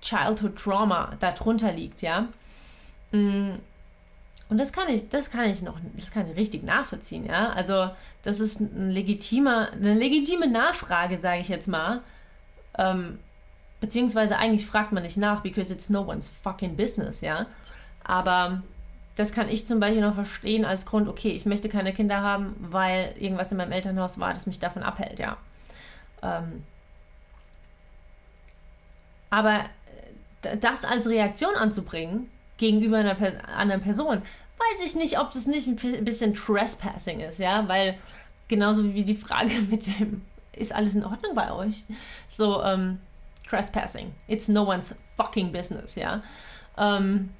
Childhood 0.00 0.56
Trauma 0.56 1.12
darunter 1.20 1.72
liegt, 1.72 2.00
ja. 2.00 2.28
Mm. 3.12 3.52
Und 4.50 4.58
das 4.58 4.72
kann 4.72 4.88
ich, 4.88 5.08
das 5.08 5.30
kann 5.30 5.44
ich 5.44 5.62
noch, 5.62 5.78
das 5.96 6.10
kann 6.10 6.28
ich 6.28 6.36
richtig 6.36 6.64
nachvollziehen, 6.64 7.24
ja. 7.24 7.50
Also 7.50 7.90
das 8.22 8.40
ist 8.40 8.60
ein 8.60 8.90
legitimer, 8.90 9.70
eine 9.72 9.94
legitime 9.94 10.48
Nachfrage, 10.48 11.18
sage 11.18 11.40
ich 11.40 11.48
jetzt 11.48 11.68
mal. 11.68 12.00
Ähm, 12.76 13.20
beziehungsweise 13.80 14.36
eigentlich 14.38 14.66
fragt 14.66 14.90
man 14.90 15.04
nicht 15.04 15.16
nach, 15.16 15.40
because 15.40 15.72
it's 15.72 15.88
no 15.88 16.02
one's 16.02 16.32
fucking 16.42 16.76
business, 16.76 17.20
ja. 17.20 17.46
Aber 18.02 18.62
das 19.14 19.32
kann 19.32 19.48
ich 19.48 19.66
zum 19.66 19.78
Beispiel 19.78 20.02
noch 20.02 20.16
verstehen 20.16 20.64
als 20.64 20.84
Grund, 20.84 21.08
okay, 21.08 21.30
ich 21.30 21.46
möchte 21.46 21.68
keine 21.68 21.92
Kinder 21.92 22.20
haben, 22.20 22.56
weil 22.58 23.14
irgendwas 23.18 23.52
in 23.52 23.58
meinem 23.58 23.72
Elternhaus 23.72 24.18
war, 24.18 24.34
das 24.34 24.46
mich 24.46 24.58
davon 24.58 24.82
abhält, 24.82 25.20
ja. 25.20 25.36
Ähm, 26.22 26.64
aber 29.30 29.60
äh, 30.42 30.56
das 30.56 30.84
als 30.84 31.06
Reaktion 31.06 31.54
anzubringen 31.54 32.28
gegenüber 32.60 32.98
einer 32.98 33.16
anderen 33.56 33.80
Person, 33.80 34.22
weiß 34.60 34.86
ich 34.86 34.94
nicht, 34.94 35.18
ob 35.18 35.30
das 35.32 35.46
nicht 35.46 35.66
ein 35.66 36.04
bisschen 36.04 36.34
Trespassing 36.34 37.20
ist, 37.20 37.38
ja, 37.38 37.66
weil 37.68 37.98
genauso 38.48 38.84
wie 38.94 39.04
die 39.04 39.16
Frage 39.16 39.60
mit 39.70 39.86
dem, 39.86 40.22
ist 40.52 40.74
alles 40.74 40.94
in 40.94 41.04
Ordnung 41.04 41.34
bei 41.34 41.52
euch? 41.52 41.84
So, 42.28 42.62
ähm, 42.62 42.98
Trespassing. 43.48 44.12
It's 44.28 44.48
no 44.48 44.64
one's 44.64 44.94
fucking 45.16 45.52
business, 45.52 45.94
ja. 45.94 46.22
Ähm, 46.76 47.30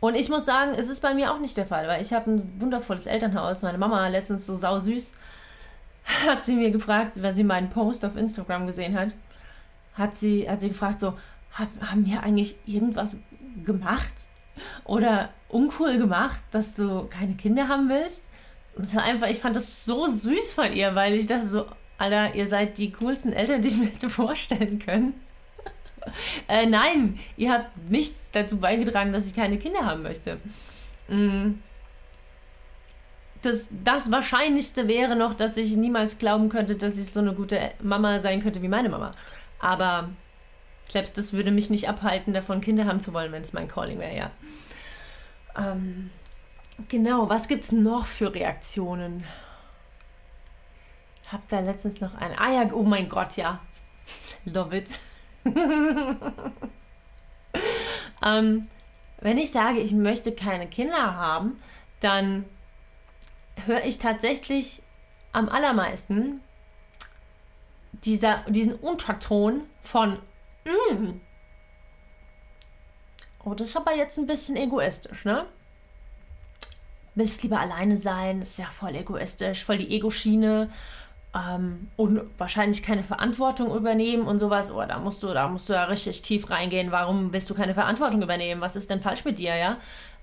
und 0.00 0.16
ich 0.16 0.28
muss 0.28 0.44
sagen, 0.44 0.74
es 0.74 0.88
ist 0.88 1.00
bei 1.00 1.14
mir 1.14 1.32
auch 1.32 1.38
nicht 1.38 1.56
der 1.56 1.66
Fall, 1.66 1.86
weil 1.86 2.02
ich 2.02 2.12
habe 2.12 2.30
ein 2.30 2.60
wundervolles 2.60 3.06
Elternhaus. 3.06 3.62
Meine 3.62 3.78
Mama 3.78 4.08
letztens 4.08 4.46
so 4.46 4.56
sau 4.56 4.78
süß 4.78 5.12
hat 6.26 6.44
sie 6.44 6.54
mir 6.54 6.70
gefragt, 6.70 7.22
weil 7.22 7.34
sie 7.34 7.44
meinen 7.44 7.70
Post 7.70 8.04
auf 8.04 8.16
Instagram 8.16 8.66
gesehen 8.66 8.98
hat, 8.98 9.10
hat 9.94 10.14
sie, 10.14 10.48
hat 10.48 10.60
sie 10.60 10.68
gefragt 10.68 11.00
so, 11.00 11.14
hab, 11.52 11.68
haben 11.80 12.06
wir 12.06 12.22
eigentlich 12.22 12.56
irgendwas 12.66 13.16
gemacht 13.64 14.12
oder 14.84 15.30
uncool 15.48 15.98
gemacht, 15.98 16.40
dass 16.50 16.74
du 16.74 17.06
keine 17.08 17.34
Kinder 17.34 17.68
haben 17.68 17.88
willst? 17.88 18.24
Und 18.74 18.86
es 18.86 18.94
war 18.94 19.02
einfach, 19.02 19.28
ich 19.28 19.38
fand 19.38 19.56
das 19.56 19.84
so 19.84 20.06
süß 20.06 20.54
von 20.54 20.72
ihr, 20.72 20.94
weil 20.94 21.14
ich 21.14 21.26
dachte 21.26 21.46
so, 21.46 21.66
Alter, 21.98 22.34
ihr 22.34 22.48
seid 22.48 22.78
die 22.78 22.90
coolsten 22.90 23.32
Eltern, 23.32 23.62
die 23.62 23.68
ich 23.68 23.76
mir 23.76 23.86
hätte 23.86 24.10
vorstellen 24.10 24.78
können. 24.78 25.14
äh, 26.48 26.66
nein, 26.66 27.18
ihr 27.36 27.52
habt 27.52 27.76
nichts 27.88 28.18
dazu 28.32 28.58
beigetragen, 28.58 29.12
dass 29.12 29.26
ich 29.26 29.34
keine 29.34 29.58
Kinder 29.58 29.84
haben 29.84 30.02
möchte. 30.02 30.38
Mm. 31.08 31.60
Das, 33.42 33.68
das 33.84 34.12
Wahrscheinlichste 34.12 34.86
wäre 34.86 35.16
noch, 35.16 35.34
dass 35.34 35.56
ich 35.56 35.76
niemals 35.76 36.18
glauben 36.18 36.48
könnte, 36.48 36.76
dass 36.76 36.96
ich 36.96 37.10
so 37.10 37.18
eine 37.18 37.34
gute 37.34 37.72
Mama 37.82 38.20
sein 38.20 38.40
könnte 38.40 38.62
wie 38.62 38.68
meine 38.68 38.88
Mama. 38.88 39.12
Aber 39.58 40.10
selbst 40.92 41.16
das 41.16 41.32
würde 41.32 41.50
mich 41.50 41.70
nicht 41.70 41.88
abhalten, 41.88 42.34
davon 42.34 42.60
Kinder 42.60 42.84
haben 42.84 43.00
zu 43.00 43.14
wollen, 43.14 43.32
wenn 43.32 43.40
es 43.40 43.54
mein 43.54 43.66
Calling 43.66 43.98
wäre, 43.98 44.14
ja. 44.14 44.30
Ähm, 45.56 46.10
genau, 46.88 47.30
was 47.30 47.48
gibt 47.48 47.64
es 47.64 47.72
noch 47.72 48.04
für 48.04 48.34
Reaktionen? 48.34 49.24
Hab 51.30 51.48
da 51.48 51.60
letztens 51.60 52.02
noch 52.02 52.14
eine. 52.14 52.38
Ah 52.38 52.52
ja, 52.52 52.70
oh 52.74 52.82
mein 52.82 53.08
Gott, 53.08 53.36
ja. 53.36 53.60
Love 54.44 54.76
it. 54.76 54.90
ähm, 58.24 58.68
wenn 59.22 59.38
ich 59.38 59.50
sage, 59.50 59.78
ich 59.78 59.92
möchte 59.92 60.32
keine 60.32 60.66
Kinder 60.66 61.16
haben, 61.16 61.58
dann 62.00 62.44
höre 63.64 63.84
ich 63.84 63.98
tatsächlich 63.98 64.82
am 65.32 65.48
allermeisten 65.48 66.42
dieser, 68.04 68.44
diesen 68.48 68.74
Unterton 68.74 69.62
von 69.82 70.18
mm. 70.64 71.20
Oh, 73.44 73.54
das 73.54 73.70
ist 73.70 73.76
aber 73.76 73.94
jetzt 73.94 74.18
ein 74.18 74.26
bisschen 74.26 74.56
egoistisch, 74.56 75.24
ne? 75.24 75.46
Willst 77.14 77.42
lieber 77.42 77.60
alleine 77.60 77.96
sein, 77.96 78.40
ist 78.40 78.58
ja 78.58 78.66
voll 78.66 78.94
egoistisch, 78.94 79.64
voll 79.64 79.78
die 79.78 79.90
Ego-Schiene 79.90 80.70
ähm, 81.34 81.88
und 81.96 82.20
wahrscheinlich 82.38 82.82
keine 82.82 83.02
Verantwortung 83.02 83.74
übernehmen 83.74 84.26
und 84.26 84.38
sowas. 84.38 84.70
Oh, 84.72 84.82
da 84.86 84.98
musst 84.98 85.22
du, 85.22 85.28
da 85.28 85.48
musst 85.48 85.68
du 85.68 85.72
ja 85.72 85.84
richtig 85.84 86.22
tief 86.22 86.50
reingehen. 86.50 86.92
Warum 86.92 87.32
willst 87.32 87.50
du 87.50 87.54
keine 87.54 87.74
Verantwortung 87.74 88.22
übernehmen? 88.22 88.60
Was 88.60 88.76
ist 88.76 88.90
denn 88.90 89.02
falsch 89.02 89.24
mit 89.24 89.38
dir, 89.38 89.56
ja? 89.56 89.78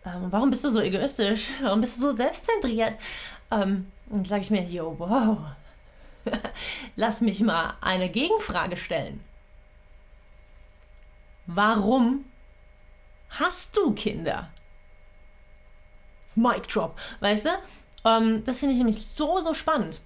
Ähm, 0.06 0.28
warum 0.30 0.50
bist 0.50 0.64
du 0.64 0.70
so 0.70 0.80
egoistisch? 0.80 1.50
Warum 1.62 1.82
bist 1.82 1.98
du 1.98 2.02
so 2.02 2.16
selbstzentriert? 2.16 2.98
Ähm, 3.52 3.92
dann 4.10 4.26
sage 4.26 4.42
ich 4.42 4.50
mir, 4.50 4.64
yo, 4.64 4.96
wow. 4.98 5.38
Lass 6.96 7.22
mich 7.22 7.42
mal 7.42 7.74
eine 7.82 8.10
Gegenfrage 8.10 8.78
stellen. 8.78 9.20
Warum 11.54 12.26
hast 13.30 13.76
du 13.76 13.94
Kinder? 13.94 14.50
Mic 16.36 16.68
drop, 16.68 16.98
weißt 17.20 17.46
du? 17.46 17.50
Ähm, 18.06 18.44
das 18.46 18.60
finde 18.60 18.74
ich 18.74 18.78
nämlich 18.78 19.06
so, 19.06 19.40
so 19.42 19.54
spannend 19.54 20.00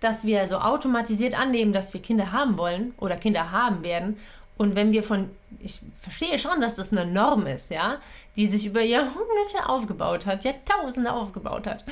dass 0.00 0.24
wir 0.24 0.48
so 0.48 0.58
automatisiert 0.58 1.38
annehmen, 1.38 1.72
dass 1.72 1.92
wir 1.94 2.02
Kinder 2.02 2.32
haben 2.32 2.58
wollen 2.58 2.94
oder 2.98 3.16
Kinder 3.16 3.50
haben 3.52 3.82
werden. 3.82 4.18
Und 4.58 4.74
wenn 4.74 4.92
wir 4.92 5.02
von, 5.02 5.30
ich 5.60 5.80
verstehe 6.00 6.38
schon, 6.38 6.60
dass 6.60 6.76
das 6.76 6.92
eine 6.92 7.06
Norm 7.06 7.46
ist, 7.46 7.70
ja, 7.70 7.98
die 8.36 8.46
sich 8.46 8.66
über 8.66 8.80
Jahrhunderte 8.80 9.68
aufgebaut 9.68 10.26
hat, 10.26 10.44
Jahrtausende 10.44 11.12
aufgebaut 11.12 11.66
hat, 11.66 11.84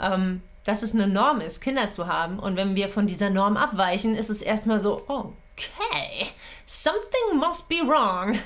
ähm, 0.00 0.42
dass 0.64 0.82
es 0.82 0.94
eine 0.94 1.06
Norm 1.06 1.40
ist, 1.40 1.60
Kinder 1.60 1.90
zu 1.90 2.06
haben. 2.06 2.38
Und 2.38 2.56
wenn 2.56 2.76
wir 2.76 2.88
von 2.88 3.06
dieser 3.06 3.30
Norm 3.30 3.56
abweichen, 3.56 4.14
ist 4.14 4.30
es 4.30 4.42
erstmal 4.42 4.80
so, 4.80 5.02
okay, 5.06 6.28
something 6.68 7.38
must 7.38 7.68
be 7.68 7.80
wrong. 7.84 8.38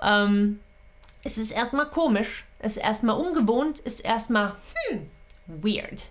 Ähm, 0.00 0.60
es 1.24 1.36
ist 1.38 1.50
erstmal 1.50 1.90
komisch, 1.90 2.44
es 2.60 2.76
ist 2.76 2.82
erstmal 2.82 3.16
ungewohnt, 3.16 3.80
ist 3.80 4.00
erstmal, 4.00 4.54
hm, 4.88 5.10
weird 5.46 6.04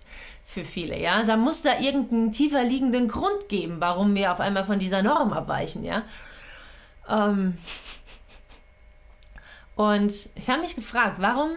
für 0.44 0.64
viele, 0.64 0.98
ja. 1.00 1.22
Da 1.22 1.36
muss 1.36 1.62
da 1.62 1.78
irgendeinen 1.78 2.32
tiefer 2.32 2.62
liegenden 2.64 3.08
Grund 3.08 3.48
geben, 3.48 3.80
warum 3.80 4.14
wir 4.14 4.32
auf 4.32 4.40
einmal 4.40 4.66
von 4.66 4.78
dieser 4.78 5.02
Norm 5.02 5.32
abweichen, 5.32 5.84
ja. 5.84 6.02
Ähm 7.08 7.56
und 9.74 10.28
ich 10.34 10.50
habe 10.50 10.60
mich 10.60 10.74
gefragt, 10.74 11.16
warum 11.18 11.56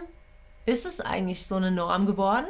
ist 0.64 0.86
es 0.86 1.00
eigentlich 1.00 1.46
so 1.46 1.56
eine 1.56 1.70
Norm 1.70 2.06
geworden? 2.06 2.46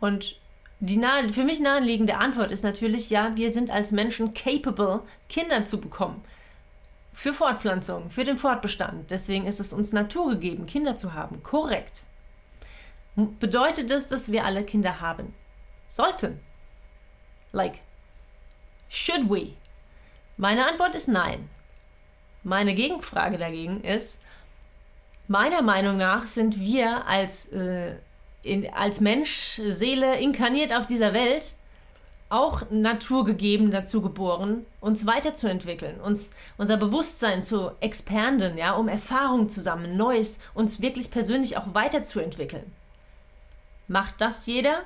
Und 0.00 0.39
die 0.80 0.96
nahe, 0.96 1.28
für 1.30 1.44
mich 1.44 1.60
naheliegende 1.60 2.16
Antwort 2.16 2.50
ist 2.50 2.64
natürlich, 2.64 3.10
ja, 3.10 3.36
wir 3.36 3.52
sind 3.52 3.70
als 3.70 3.92
Menschen 3.92 4.32
capable, 4.32 5.02
Kinder 5.28 5.66
zu 5.66 5.78
bekommen. 5.78 6.24
Für 7.12 7.34
Fortpflanzung, 7.34 8.10
für 8.10 8.24
den 8.24 8.38
Fortbestand. 8.38 9.10
Deswegen 9.10 9.46
ist 9.46 9.60
es 9.60 9.74
uns 9.74 9.92
naturgegeben, 9.92 10.66
Kinder 10.66 10.96
zu 10.96 11.12
haben. 11.12 11.42
Korrekt. 11.42 12.00
Bedeutet 13.14 13.90
das, 13.90 14.08
dass 14.08 14.32
wir 14.32 14.46
alle 14.46 14.64
Kinder 14.64 15.00
haben 15.00 15.34
sollten? 15.86 16.40
Like, 17.52 17.80
should 18.88 19.28
we? 19.28 19.52
Meine 20.38 20.66
Antwort 20.66 20.94
ist 20.94 21.08
nein. 21.08 21.50
Meine 22.42 22.74
Gegenfrage 22.74 23.36
dagegen 23.36 23.82
ist, 23.82 24.18
meiner 25.28 25.60
Meinung 25.60 25.98
nach 25.98 26.24
sind 26.24 26.58
wir 26.58 27.06
als, 27.06 27.46
äh, 27.52 27.96
in, 28.42 28.72
als 28.72 29.00
Mensch, 29.00 29.60
Seele 29.66 30.18
inkarniert 30.20 30.72
auf 30.72 30.86
dieser 30.86 31.12
Welt 31.12 31.54
auch 32.30 32.62
naturgegeben 32.70 33.72
dazu 33.72 34.00
geboren, 34.00 34.64
uns 34.80 35.04
weiterzuentwickeln, 35.04 36.00
uns 36.00 36.30
unser 36.58 36.76
Bewusstsein 36.76 37.42
zu 37.42 37.72
expanden, 37.80 38.56
ja, 38.56 38.72
um 38.72 38.86
Erfahrungen 38.86 39.48
zu 39.48 39.60
sammeln, 39.60 39.96
Neues, 39.96 40.38
uns 40.54 40.80
wirklich 40.80 41.10
persönlich 41.10 41.56
auch 41.56 41.74
weiterzuentwickeln. 41.74 42.72
Macht 43.88 44.14
das 44.20 44.46
jeder? 44.46 44.84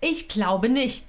Ich 0.00 0.28
glaube 0.28 0.68
nicht. 0.68 1.04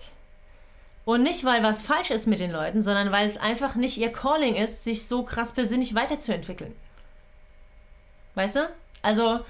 Und 1.05 1.21
nicht, 1.21 1.45
weil 1.45 1.63
was 1.63 1.83
falsch 1.83 2.09
ist 2.09 2.25
mit 2.25 2.39
den 2.39 2.51
Leuten, 2.51 2.81
sondern 2.81 3.11
weil 3.11 3.27
es 3.27 3.37
einfach 3.37 3.75
nicht 3.75 3.97
ihr 3.97 4.11
Calling 4.11 4.55
ist, 4.55 4.83
sich 4.83 5.07
so 5.07 5.23
krass 5.23 5.51
persönlich 5.51 5.93
weiterzuentwickeln. 5.93 6.75
Weißt 8.33 8.55
du? 8.55 8.69
Also 9.03 9.41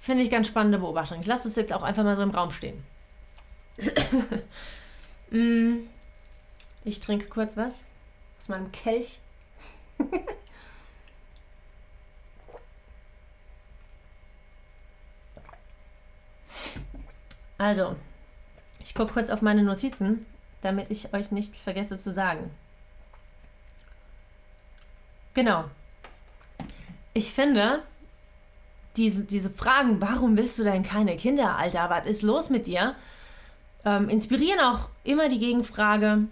finde 0.00 0.22
ich 0.22 0.30
ganz 0.30 0.46
spannende 0.46 0.78
Beobachtung. 0.78 1.20
Ich 1.20 1.26
lasse 1.26 1.48
es 1.48 1.56
jetzt 1.56 1.72
auch 1.72 1.82
einfach 1.82 2.04
mal 2.04 2.16
so 2.16 2.22
im 2.22 2.30
Raum 2.30 2.50
stehen. 2.50 2.84
Mm, 5.30 5.80
ich 6.84 7.00
trinke 7.00 7.26
kurz 7.26 7.58
was 7.58 7.82
aus 8.38 8.48
meinem 8.48 8.72
Kelch. 8.72 9.18
also, 17.58 17.94
ich 18.80 18.94
gucke 18.94 19.12
kurz 19.12 19.28
auf 19.28 19.42
meine 19.42 19.62
Notizen, 19.62 20.24
damit 20.62 20.90
ich 20.90 21.12
euch 21.12 21.30
nichts 21.30 21.60
vergesse 21.60 21.98
zu 21.98 22.10
sagen. 22.10 22.50
Genau. 25.34 25.66
Ich 27.12 27.34
finde, 27.34 27.82
diese, 28.98 29.24
diese 29.24 29.50
Fragen, 29.50 30.00
warum 30.00 30.36
willst 30.36 30.58
du 30.58 30.64
denn 30.64 30.82
keine 30.82 31.16
Kinder, 31.16 31.56
Alter? 31.56 31.88
Was 31.88 32.06
ist 32.06 32.22
los 32.22 32.50
mit 32.50 32.66
dir? 32.66 32.94
Ähm, 33.84 34.08
inspirieren 34.08 34.60
auch 34.60 34.88
immer 35.04 35.28
die 35.28 35.38
Gegenfrage, 35.38 36.24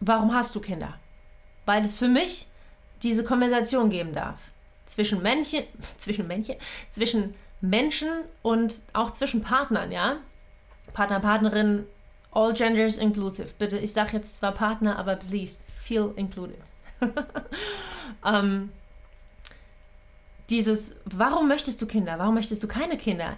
warum 0.00 0.32
hast 0.32 0.54
du 0.54 0.60
Kinder? 0.60 0.94
Weil 1.66 1.84
es 1.84 1.98
für 1.98 2.08
mich 2.08 2.46
diese 3.02 3.24
Konversation 3.24 3.90
geben 3.90 4.12
darf. 4.12 4.38
Zwischen 4.86 5.22
Männchen, 5.22 5.64
zwischen 5.98 6.26
Männchen, 6.26 6.56
zwischen 6.90 7.34
Menschen 7.60 8.08
und 8.42 8.80
auch 8.92 9.10
zwischen 9.10 9.42
Partnern, 9.42 9.90
ja? 9.90 10.18
Partner, 10.92 11.18
Partnerin, 11.18 11.86
all 12.30 12.52
genders 12.52 12.96
inclusive. 12.96 13.48
Bitte, 13.58 13.78
ich 13.78 13.92
sage 13.92 14.16
jetzt 14.16 14.38
zwar 14.38 14.52
Partner, 14.52 14.98
aber 14.98 15.16
please, 15.16 15.64
feel 15.66 16.12
included. 16.16 16.58
ähm, 18.24 18.70
dieses, 20.50 20.94
warum 21.04 21.48
möchtest 21.48 21.80
du 21.80 21.86
Kinder? 21.86 22.18
Warum 22.18 22.34
möchtest 22.34 22.62
du 22.62 22.68
keine 22.68 22.96
Kinder? 22.96 23.36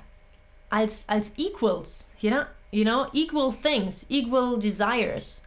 Als, 0.70 1.04
als 1.06 1.32
equals, 1.36 2.08
you 2.20 2.30
know, 2.30 2.42
you 2.70 2.84
know, 2.84 3.06
equal 3.12 3.52
things, 3.52 4.04
equal 4.08 4.58
desires 4.58 5.42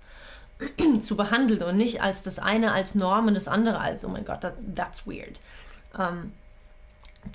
zu 1.01 1.15
behandeln 1.15 1.63
und 1.63 1.77
nicht 1.77 2.01
als 2.01 2.23
das 2.23 2.39
eine 2.39 2.71
als 2.71 2.95
Norm 2.95 3.27
und 3.27 3.33
das 3.33 3.47
andere 3.47 3.79
als, 3.79 4.03
oh 4.05 4.09
mein 4.09 4.25
Gott, 4.25 4.41
that, 4.41 4.55
that's 4.75 5.05
weird. 5.05 5.39
Ähm, 5.97 6.31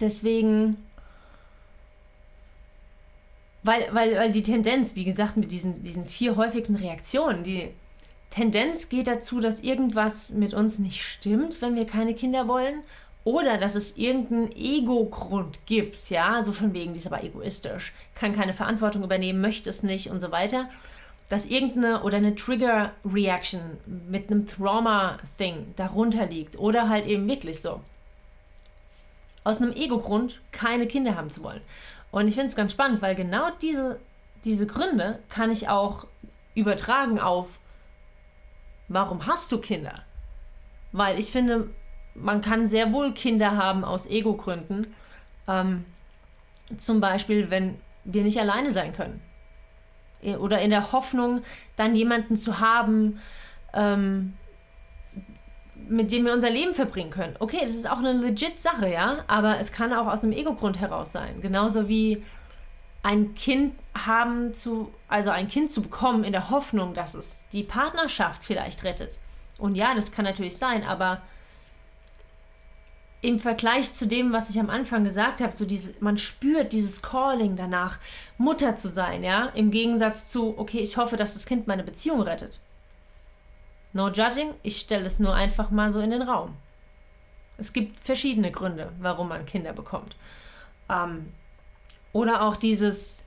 deswegen, 0.00 0.76
weil, 3.62 3.88
weil, 3.92 4.16
weil 4.16 4.32
die 4.32 4.42
Tendenz, 4.42 4.94
wie 4.94 5.04
gesagt, 5.04 5.36
mit 5.36 5.52
diesen, 5.52 5.82
diesen 5.82 6.06
vier 6.06 6.36
häufigsten 6.36 6.76
Reaktionen, 6.76 7.44
die 7.44 7.70
Tendenz 8.30 8.88
geht 8.88 9.06
dazu, 9.06 9.40
dass 9.40 9.60
irgendwas 9.60 10.30
mit 10.30 10.54
uns 10.54 10.78
nicht 10.78 11.02
stimmt, 11.02 11.62
wenn 11.62 11.76
wir 11.76 11.86
keine 11.86 12.14
Kinder 12.14 12.48
wollen. 12.48 12.82
Oder 13.24 13.56
dass 13.56 13.74
es 13.74 13.96
irgendeinen 13.96 14.52
Ego-Grund 14.52 15.58
gibt, 15.66 16.10
ja, 16.10 16.34
also 16.34 16.52
von 16.52 16.74
wegen, 16.74 16.92
die 16.92 17.00
ist 17.00 17.06
aber 17.06 17.24
egoistisch, 17.24 17.92
kann 18.14 18.34
keine 18.34 18.52
Verantwortung 18.52 19.02
übernehmen, 19.02 19.40
möchte 19.40 19.70
es 19.70 19.82
nicht 19.82 20.10
und 20.10 20.20
so 20.20 20.30
weiter 20.30 20.68
dass 21.28 21.46
irgendeine 21.46 22.02
oder 22.02 22.18
eine 22.18 22.34
Trigger-Reaction 22.34 23.78
mit 24.08 24.30
einem 24.30 24.46
Trauma-Thing 24.46 25.74
darunter 25.76 26.26
liegt 26.26 26.58
oder 26.58 26.88
halt 26.88 27.06
eben 27.06 27.26
wirklich 27.26 27.60
so. 27.60 27.80
Aus 29.42 29.60
einem 29.60 29.72
Ego-Grund 29.72 30.40
keine 30.52 30.86
Kinder 30.86 31.16
haben 31.16 31.30
zu 31.30 31.42
wollen. 31.42 31.60
Und 32.10 32.28
ich 32.28 32.34
finde 32.34 32.48
es 32.48 32.56
ganz 32.56 32.72
spannend, 32.72 33.02
weil 33.02 33.14
genau 33.14 33.50
diese, 33.60 33.98
diese 34.44 34.66
Gründe 34.66 35.18
kann 35.28 35.50
ich 35.50 35.68
auch 35.68 36.06
übertragen 36.54 37.18
auf, 37.18 37.58
warum 38.88 39.26
hast 39.26 39.50
du 39.50 39.58
Kinder? 39.58 40.02
Weil 40.92 41.18
ich 41.18 41.32
finde, 41.32 41.70
man 42.14 42.40
kann 42.40 42.66
sehr 42.66 42.92
wohl 42.92 43.12
Kinder 43.12 43.57
haben 43.57 43.85
aus 43.85 44.07
Ego-Gründen. 44.07 44.94
Ähm, 45.48 45.85
zum 46.77 47.00
Beispiel, 47.00 47.50
wenn 47.50 47.77
wir 48.05 48.22
nicht 48.22 48.38
alleine 48.38 48.72
sein 48.72 48.92
können 48.92 49.20
oder 50.38 50.61
in 50.61 50.70
der 50.70 50.92
Hoffnung, 50.92 51.42
dann 51.77 51.94
jemanden 51.94 52.37
zu 52.37 52.61
haben, 52.61 53.20
ähm, 53.74 54.35
mit 55.88 56.12
dem 56.12 56.24
wir 56.24 56.33
unser 56.33 56.48
Leben 56.48 56.74
verbringen 56.74 57.11
können. 57.11 57.35
Okay, 57.40 57.61
das 57.61 57.72
ist 57.72 57.88
auch 57.88 57.98
eine 57.98 58.12
legit 58.12 58.59
Sache, 58.59 58.88
ja, 58.88 59.24
aber 59.27 59.59
es 59.61 59.70
kann 59.70 59.92
auch 59.92 60.07
aus 60.07 60.22
einem 60.22 60.33
Ego-Grund 60.33 60.81
heraus 60.81 61.12
sein. 61.12 61.42
Genauso 61.42 61.88
wie 61.88 62.22
ein 63.03 63.35
Kind 63.35 63.74
haben 63.94 64.55
zu, 64.55 64.92
also 65.09 65.29
ein 65.29 65.48
Kind 65.48 65.70
zu 65.70 65.83
bekommen 65.83 66.24
in 66.24 66.33
der 66.33 66.48
Hoffnung, 66.48 66.94
dass 66.94 67.14
es 67.14 67.46
die 67.53 67.62
Partnerschaft 67.62 68.42
vielleicht 68.42 68.83
rettet. 68.83 69.18
Und 69.59 69.74
ja, 69.74 69.94
das 69.94 70.11
kann 70.11 70.24
natürlich 70.24 70.57
sein, 70.57 70.85
aber 70.85 71.20
im 73.24 73.38
Vergleich 73.38 73.92
zu 73.94 74.06
dem, 74.06 74.32
was 74.32 74.50
ich 74.50 74.60
am 74.60 74.68
Anfang 74.68 75.02
gesagt 75.02 75.40
habe, 75.40 75.56
so 75.56 75.64
diese, 75.64 75.94
man 76.00 76.18
spürt 76.18 76.74
dieses 76.74 77.00
Calling 77.00 77.56
danach, 77.56 77.98
Mutter 78.37 78.76
zu 78.76 78.88
sein, 78.88 79.24
ja, 79.24 79.46
im 79.54 79.70
Gegensatz 79.70 80.30
zu, 80.30 80.58
okay, 80.58 80.80
ich 80.80 80.98
hoffe, 80.98 81.16
dass 81.16 81.32
das 81.32 81.46
Kind 81.46 81.66
meine 81.66 81.84
Beziehung 81.84 82.20
rettet. 82.20 82.60
No 83.94 84.08
judging, 84.08 84.50
ich 84.62 84.78
stelle 84.78 85.06
es 85.06 85.18
nur 85.18 85.34
einfach 85.34 85.70
mal 85.70 85.90
so 85.90 86.00
in 86.00 86.10
den 86.10 86.20
Raum. 86.20 86.54
Es 87.56 87.72
gibt 87.72 88.04
verschiedene 88.04 88.50
Gründe, 88.50 88.92
warum 89.00 89.28
man 89.28 89.46
Kinder 89.46 89.72
bekommt. 89.72 90.16
Ähm, 90.90 91.32
oder 92.12 92.42
auch 92.42 92.56
dieses, 92.56 93.24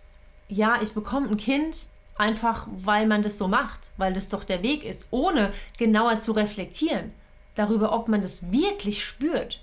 ja, 0.47 0.79
ich 0.81 0.93
bekomme 0.93 1.29
ein 1.29 1.37
Kind 1.37 1.87
einfach, 2.17 2.67
weil 2.69 3.07
man 3.07 3.23
das 3.23 3.39
so 3.39 3.47
macht, 3.47 3.89
weil 3.97 4.13
das 4.13 4.29
doch 4.29 4.43
der 4.43 4.61
Weg 4.61 4.83
ist, 4.83 5.07
ohne 5.09 5.53
genauer 5.79 6.19
zu 6.19 6.33
reflektieren 6.33 7.13
darüber, 7.55 7.93
ob 7.93 8.07
man 8.07 8.21
das 8.21 8.51
wirklich 8.51 9.03
spürt 9.03 9.61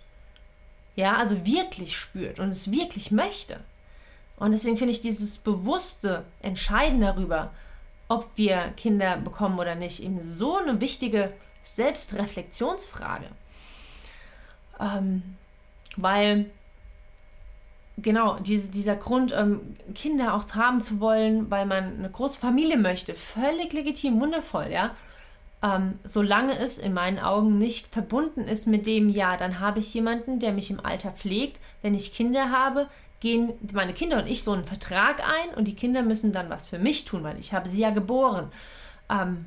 ja, 0.96 1.16
also 1.16 1.44
wirklich 1.44 1.96
spürt 1.96 2.38
und 2.38 2.50
es 2.50 2.70
wirklich 2.70 3.10
möchte. 3.10 3.60
Und 4.36 4.52
deswegen 4.52 4.76
finde 4.76 4.92
ich 4.92 5.00
dieses 5.00 5.38
bewusste 5.38 6.24
Entscheiden 6.40 7.00
darüber, 7.00 7.50
ob 8.08 8.28
wir 8.36 8.72
Kinder 8.76 9.16
bekommen 9.16 9.58
oder 9.58 9.74
nicht, 9.74 10.02
eben 10.02 10.20
so 10.20 10.58
eine 10.58 10.80
wichtige 10.80 11.28
Selbstreflexionsfrage. 11.62 13.26
Ähm, 14.80 15.22
weil 15.96 16.50
genau 17.96 18.38
diese, 18.40 18.70
dieser 18.70 18.96
Grund, 18.96 19.32
ähm, 19.32 19.76
Kinder 19.94 20.34
auch 20.34 20.44
haben 20.54 20.80
zu 20.80 21.00
wollen, 21.00 21.50
weil 21.50 21.66
man 21.66 21.98
eine 21.98 22.10
große 22.10 22.38
Familie 22.38 22.76
möchte, 22.76 23.14
völlig 23.14 23.72
legitim, 23.72 24.20
wundervoll, 24.20 24.68
ja 24.70 24.94
ähm, 25.64 25.98
solange 26.04 26.58
es 26.58 26.76
in 26.76 26.92
meinen 26.92 27.18
Augen 27.18 27.56
nicht 27.56 27.86
verbunden 27.90 28.46
ist 28.46 28.66
mit 28.66 28.86
dem, 28.86 29.08
ja, 29.08 29.38
dann 29.38 29.60
habe 29.60 29.78
ich 29.78 29.94
jemanden, 29.94 30.38
der 30.38 30.52
mich 30.52 30.70
im 30.70 30.84
Alter 30.84 31.10
pflegt. 31.10 31.58
Wenn 31.80 31.94
ich 31.94 32.12
Kinder 32.12 32.50
habe, 32.50 32.86
gehen 33.20 33.54
meine 33.72 33.94
Kinder 33.94 34.18
und 34.18 34.26
ich 34.26 34.44
so 34.44 34.52
einen 34.52 34.66
Vertrag 34.66 35.20
ein 35.20 35.54
und 35.56 35.64
die 35.64 35.74
Kinder 35.74 36.02
müssen 36.02 36.32
dann 36.32 36.50
was 36.50 36.66
für 36.66 36.78
mich 36.78 37.06
tun, 37.06 37.24
weil 37.24 37.40
ich 37.40 37.54
habe 37.54 37.66
sie 37.66 37.80
ja 37.80 37.90
geboren. 37.90 38.52
Ähm, 39.08 39.46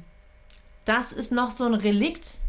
das 0.86 1.12
ist 1.12 1.32
noch 1.32 1.52
so 1.52 1.66
ein 1.66 1.76
Relikt, 1.76 2.40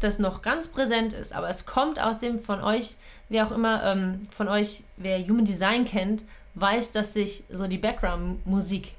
das 0.00 0.18
noch 0.18 0.40
ganz 0.40 0.68
präsent 0.68 1.12
ist, 1.12 1.34
aber 1.34 1.50
es 1.50 1.66
kommt 1.66 2.00
aus 2.00 2.16
dem 2.16 2.42
von 2.42 2.62
euch, 2.62 2.94
wer 3.28 3.46
auch 3.46 3.52
immer 3.52 3.84
ähm, 3.84 4.28
von 4.30 4.48
euch, 4.48 4.82
wer 4.96 5.18
Human 5.22 5.44
Design 5.44 5.84
kennt, 5.84 6.24
weiß, 6.54 6.92
dass 6.92 7.12
sich 7.12 7.44
so 7.50 7.66
die 7.66 7.76
Background-Musik 7.76 8.94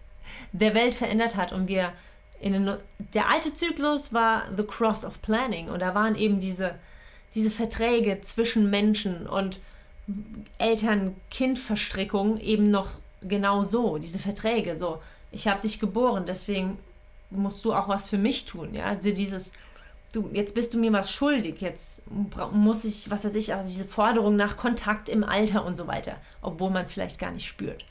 der 0.51 0.75
Welt 0.75 0.93
verändert 0.93 1.35
hat 1.35 1.53
und 1.53 1.67
wir 1.67 1.91
den, 2.41 2.77
der 3.13 3.29
alte 3.29 3.53
Zyklus 3.53 4.13
war 4.13 4.43
The 4.55 4.63
Cross 4.63 5.05
of 5.05 5.21
Planning 5.21 5.69
und 5.69 5.81
da 5.81 5.93
waren 5.93 6.15
eben 6.15 6.39
diese, 6.39 6.75
diese 7.35 7.51
Verträge 7.51 8.21
zwischen 8.21 8.69
Menschen 8.69 9.27
und 9.27 9.59
Eltern-Kind-Verstrickung 10.57 12.39
eben 12.39 12.71
noch 12.71 12.89
genau 13.21 13.63
so, 13.63 13.97
diese 13.97 14.19
Verträge, 14.19 14.77
so, 14.77 15.01
ich 15.31 15.47
habe 15.47 15.61
dich 15.61 15.79
geboren, 15.79 16.25
deswegen 16.25 16.79
musst 17.29 17.63
du 17.63 17.73
auch 17.73 17.87
was 17.87 18.09
für 18.09 18.17
mich 18.17 18.45
tun, 18.45 18.73
ja, 18.73 18.85
also 18.85 19.11
dieses, 19.11 19.51
du, 20.11 20.29
jetzt 20.33 20.55
bist 20.55 20.73
du 20.73 20.79
mir 20.79 20.91
was 20.91 21.11
schuldig, 21.11 21.61
jetzt 21.61 22.01
muss 22.51 22.83
ich, 22.83 23.09
was 23.09 23.23
weiß 23.23 23.35
ich, 23.35 23.53
also 23.53 23.69
diese 23.69 23.85
Forderung 23.85 24.35
nach 24.35 24.57
Kontakt 24.57 25.07
im 25.07 25.23
Alter 25.23 25.65
und 25.65 25.77
so 25.77 25.87
weiter, 25.87 26.17
obwohl 26.41 26.71
man 26.71 26.83
es 26.83 26.91
vielleicht 26.91 27.19
gar 27.19 27.31
nicht 27.31 27.47
spürt. 27.47 27.85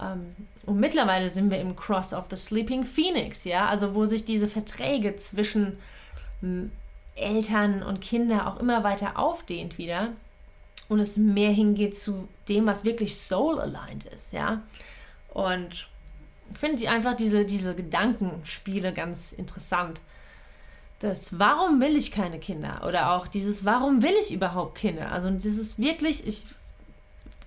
Ähm, 0.00 0.34
und 0.66 0.80
mittlerweile 0.80 1.30
sind 1.30 1.50
wir 1.50 1.58
im 1.58 1.76
Cross 1.76 2.12
of 2.12 2.26
the 2.30 2.36
Sleeping 2.36 2.84
Phoenix, 2.84 3.44
ja, 3.44 3.66
also 3.66 3.94
wo 3.94 4.06
sich 4.06 4.24
diese 4.24 4.48
Verträge 4.48 5.16
zwischen 5.16 5.78
hm, 6.40 6.72
Eltern 7.16 7.82
und 7.82 8.00
Kinder 8.00 8.48
auch 8.48 8.58
immer 8.58 8.82
weiter 8.82 9.18
aufdehnt 9.18 9.78
wieder 9.78 10.12
und 10.88 11.00
es 11.00 11.16
mehr 11.16 11.50
hingeht 11.50 11.96
zu 11.96 12.28
dem, 12.48 12.66
was 12.66 12.84
wirklich 12.84 13.16
soul-aligned 13.16 14.04
ist, 14.04 14.32
ja. 14.32 14.62
Und 15.32 15.88
ich 16.52 16.58
finde 16.58 16.90
einfach 16.90 17.14
diese, 17.14 17.44
diese 17.44 17.74
Gedankenspiele 17.74 18.92
ganz 18.92 19.32
interessant. 19.32 20.00
Das 21.00 21.38
Warum 21.38 21.80
will 21.80 21.96
ich 21.96 22.12
keine 22.12 22.38
Kinder? 22.38 22.82
Oder 22.86 23.12
auch 23.12 23.26
dieses 23.26 23.64
Warum 23.64 24.02
will 24.02 24.14
ich 24.20 24.32
überhaupt 24.32 24.76
Kinder? 24.76 25.10
Also 25.10 25.28
ist 25.28 25.78
wirklich, 25.78 26.26
ich, 26.26 26.46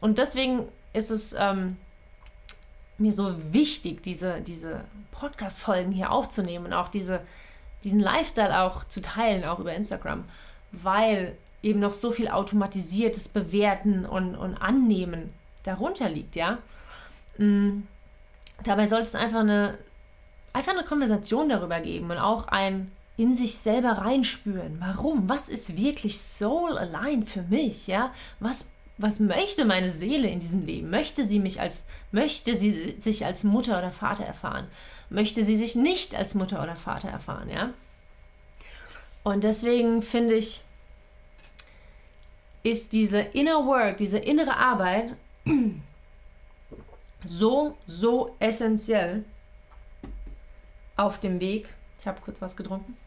und 0.02 0.18
deswegen 0.18 0.68
ist 0.94 1.12
es 1.12 1.34
ähm, 1.38 1.78
mir 2.98 3.14
so 3.14 3.36
wichtig, 3.54 4.04
diese, 4.04 4.42
diese 4.42 4.82
Podcast-Folgen 5.12 5.92
hier 5.92 6.12
aufzunehmen 6.12 6.68
und 6.68 6.74
auch 6.74 6.90
diese, 6.90 7.22
diesen 7.84 8.00
Lifestyle 8.00 8.62
auch 8.62 8.84
zu 8.86 9.02
teilen, 9.02 9.46
auch 9.46 9.60
über 9.60 9.74
Instagram, 9.74 10.26
weil 10.72 11.38
eben 11.62 11.80
noch 11.80 11.94
so 11.94 12.12
viel 12.12 12.28
automatisiertes 12.28 13.30
Bewerten 13.30 14.06
und, 14.06 14.36
und 14.36 14.56
Annehmen 14.56 15.34
darunter 15.64 16.10
liegt, 16.10 16.36
ja. 16.36 16.60
Mhm. 17.38 17.88
Dabei 18.64 18.88
sollte 18.88 19.04
es 19.04 19.16
einfach 19.16 19.42
eine, 19.42 19.78
einfach 20.54 20.74
eine 20.74 20.84
Konversation 20.84 21.50
darüber 21.50 21.80
geben 21.80 22.10
und 22.10 22.18
auch 22.18 22.48
ein 22.48 22.92
in 23.18 23.36
sich 23.36 23.58
selber 23.58 23.94
reinspüren. 23.94 24.78
Warum? 24.80 25.28
Was 25.28 25.50
ist 25.50 25.76
wirklich 25.76 26.20
soul 26.22 26.78
aligned 26.78 27.28
für 27.28 27.42
mich? 27.44 27.88
Ja, 27.88 28.14
was 28.40 28.68
was 28.98 29.20
möchte 29.20 29.64
meine 29.64 29.92
Seele 29.92 30.28
in 30.28 30.40
diesem 30.40 30.66
Leben? 30.66 30.90
Möchte 30.90 31.24
sie 31.24 31.40
mich 31.40 31.62
als 31.62 31.86
möchte 32.12 32.58
sie 32.58 32.96
sich 33.00 33.26
als 33.26 33.44
Mutter 33.44 33.78
oder 33.78 33.92
Vater 33.92 34.26
erfahren? 34.26 34.68
Möchte 35.10 35.44
sie 35.44 35.56
sich 35.56 35.76
nicht 35.76 36.16
als 36.16 36.34
Mutter 36.34 36.62
oder 36.62 36.76
Vater 36.76 37.10
erfahren, 37.10 37.50
ja? 37.50 37.74
Und 39.24 39.44
deswegen 39.44 40.02
finde 40.02 40.36
ich 40.36 40.64
ist 42.64 42.92
diese 42.92 43.20
inner 43.20 43.66
work, 43.66 43.98
diese 43.98 44.18
innere 44.18 44.58
Arbeit 44.58 45.16
so 47.24 47.78
so 47.86 48.36
essentiell 48.40 49.24
auf 50.96 51.20
dem 51.20 51.40
Weg. 51.40 51.70
Ich 52.00 52.08
habe 52.08 52.20
kurz 52.22 52.42
was 52.42 52.56
getrunken. 52.56 52.98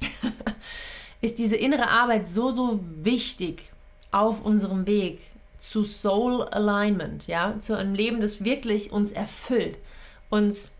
ist 1.20 1.38
diese 1.38 1.56
innere 1.56 1.88
Arbeit 1.88 2.28
so, 2.28 2.50
so 2.50 2.80
wichtig 2.82 3.72
auf 4.10 4.44
unserem 4.44 4.86
Weg 4.86 5.20
zu 5.58 5.84
Soul 5.84 6.42
Alignment, 6.48 7.26
ja, 7.26 7.58
zu 7.60 7.76
einem 7.76 7.94
Leben, 7.94 8.20
das 8.20 8.44
wirklich 8.44 8.92
uns 8.92 9.12
erfüllt, 9.12 9.78
uns 10.30 10.72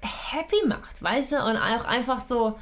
happy 0.00 0.66
macht, 0.66 1.02
weißt 1.02 1.32
du, 1.32 1.36
und 1.36 1.56
auch 1.56 1.84
einfach 1.84 2.24
so 2.24 2.58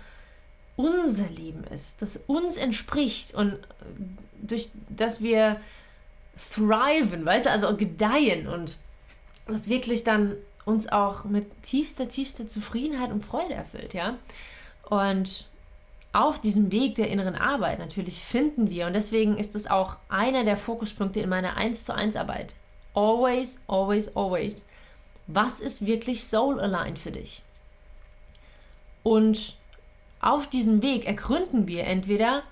unser 0.77 1.29
Leben 1.29 1.65
ist, 1.65 2.03
das 2.03 2.19
uns 2.27 2.57
entspricht 2.57 3.35
und 3.35 3.59
durch 4.43 4.71
das 4.89 5.23
wir 5.23 5.61
thriven, 6.53 7.25
weißt 7.25 7.47
du, 7.47 7.51
also 7.51 7.77
gedeihen 7.77 8.49
und 8.49 8.77
was 9.47 9.69
wirklich 9.69 10.05
dann 10.05 10.37
uns 10.65 10.89
auch 10.91 11.25
mit 11.25 11.63
tiefster, 11.63 12.09
tiefster 12.09 12.49
Zufriedenheit 12.49 13.13
und 13.13 13.25
Freude 13.25 13.55
erfüllt, 13.55 13.95
ja. 13.95 14.19
Und 14.89 15.47
auf 16.15 16.41
diesem 16.41 16.71
Weg 16.71 16.95
der 16.95 17.09
inneren 17.09 17.35
Arbeit 17.35 17.81
natürlich 17.81 18.25
finden 18.25 18.71
wir, 18.71 18.87
und 18.87 18.93
deswegen 18.93 19.37
ist 19.37 19.57
es 19.57 19.67
auch 19.67 19.97
einer 20.09 20.45
der 20.45 20.57
Fokuspunkte 20.57 21.19
in 21.21 21.29
meiner 21.29 21.57
1 21.57 21.85
zu 21.85 21.95
1 21.95 22.15
Arbeit. 22.15 22.55
Always, 22.95 23.61
always, 23.67 24.17
always. 24.17 24.65
Was 25.27 25.59
ist 25.59 25.87
wirklich 25.87 26.25
soul 26.25 26.61
aligned 26.61 27.01
für 27.01 27.11
dich? 27.11 27.43
Und 29.03 29.57
auf 30.21 30.47
diesem 30.47 30.83
Weg 30.83 31.05
ergründen 31.05 31.67
wir 31.67 31.85
entweder, 31.85 32.45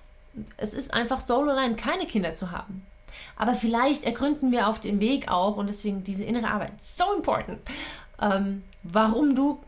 es 0.56 0.74
ist 0.74 0.92
einfach 0.92 1.20
soul 1.20 1.48
aligned, 1.48 1.78
keine 1.78 2.06
Kinder 2.06 2.34
zu 2.34 2.50
haben. 2.50 2.84
Aber 3.36 3.54
vielleicht 3.54 4.02
ergründen 4.02 4.50
wir 4.50 4.66
auf 4.66 4.80
dem 4.80 4.98
Weg 4.98 5.30
auch, 5.30 5.56
und 5.56 5.68
deswegen 5.68 6.02
diese 6.02 6.24
innere 6.24 6.48
Arbeit, 6.48 6.82
so 6.82 7.04
important, 7.14 7.60
ähm, 8.20 8.64
warum 8.82 9.36
du 9.36 9.60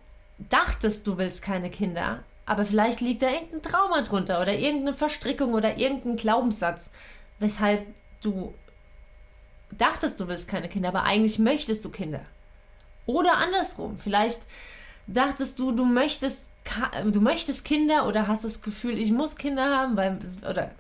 dachtest, 0.49 1.07
du 1.07 1.17
willst 1.17 1.43
keine 1.43 1.71
Kinder, 1.71 2.25
aber 2.47 2.65
vielleicht 2.65 3.01
liegt 3.01 3.23
da 3.23 3.31
irgendein 3.31 3.63
Trauma 3.63 4.03
drunter 4.03 4.41
oder 4.41 4.55
irgendeine 4.55 4.95
Verstrickung 4.95 5.55
oder 5.55 5.79
irgendein 5.79 6.17
Glaubenssatz, 6.17 6.91
weshalb 7.39 7.87
du 8.23 8.55
dachtest, 9.71 10.21
du 10.21 10.29
willst 10.29 10.49
keine 10.49 10.69
Kinder, 10.69 10.89
aber 10.89 11.05
eigentlich 11.05 11.39
möchtest 11.39 11.85
du 11.85 11.91
Kinder. 11.91 12.21
Oder 13.07 13.37
andersrum, 13.39 13.99
vielleicht 13.99 14.43
dachtest 15.07 15.59
du, 15.59 15.73
du 15.73 15.85
möchtest, 15.85 16.51
du 17.05 17.21
möchtest 17.21 17.65
Kinder 17.65 18.07
oder 18.07 18.27
hast 18.27 18.45
das 18.45 18.63
Gefühl, 18.63 18.99
ich 18.99 19.11
muss 19.11 19.37
Kinder 19.37 19.65
haben, 19.65 19.97
weil, 19.97 20.19
oder, 20.49 20.71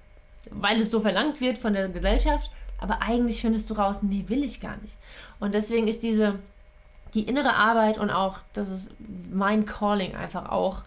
weil 0.50 0.81
es 0.81 0.90
so 0.90 1.00
verlangt 1.00 1.40
wird 1.40 1.59
von 1.59 1.72
der 1.74 1.88
Gesellschaft, 1.88 2.50
aber 2.79 3.03
eigentlich 3.03 3.40
findest 3.40 3.70
du 3.70 3.74
raus, 3.74 4.03
nee, 4.03 4.24
will 4.29 4.44
ich 4.44 4.61
gar 4.61 4.77
nicht. 4.79 4.96
Und 5.40 5.55
deswegen 5.55 5.88
ist 5.88 6.03
diese, 6.03 6.38
die 7.14 7.27
innere 7.27 7.55
Arbeit 7.55 7.98
und 7.98 8.11
auch, 8.11 8.38
das 8.53 8.70
ist 8.70 8.92
mein 9.31 9.66
Calling 9.66 10.14
einfach 10.14 10.50
auch, 10.50 10.83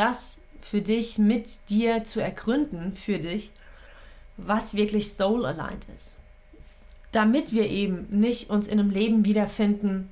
das 0.00 0.40
für 0.62 0.80
dich 0.80 1.18
mit 1.18 1.68
dir 1.68 2.04
zu 2.04 2.20
ergründen, 2.20 2.94
für 2.94 3.18
dich, 3.18 3.52
was 4.38 4.74
wirklich 4.74 5.12
soul 5.12 5.44
aligned 5.44 5.86
ist. 5.94 6.18
Damit 7.12 7.52
wir 7.52 7.68
eben 7.68 8.06
nicht 8.08 8.48
uns 8.48 8.66
in 8.66 8.80
einem 8.80 8.88
Leben 8.88 9.26
wiederfinden, 9.26 10.08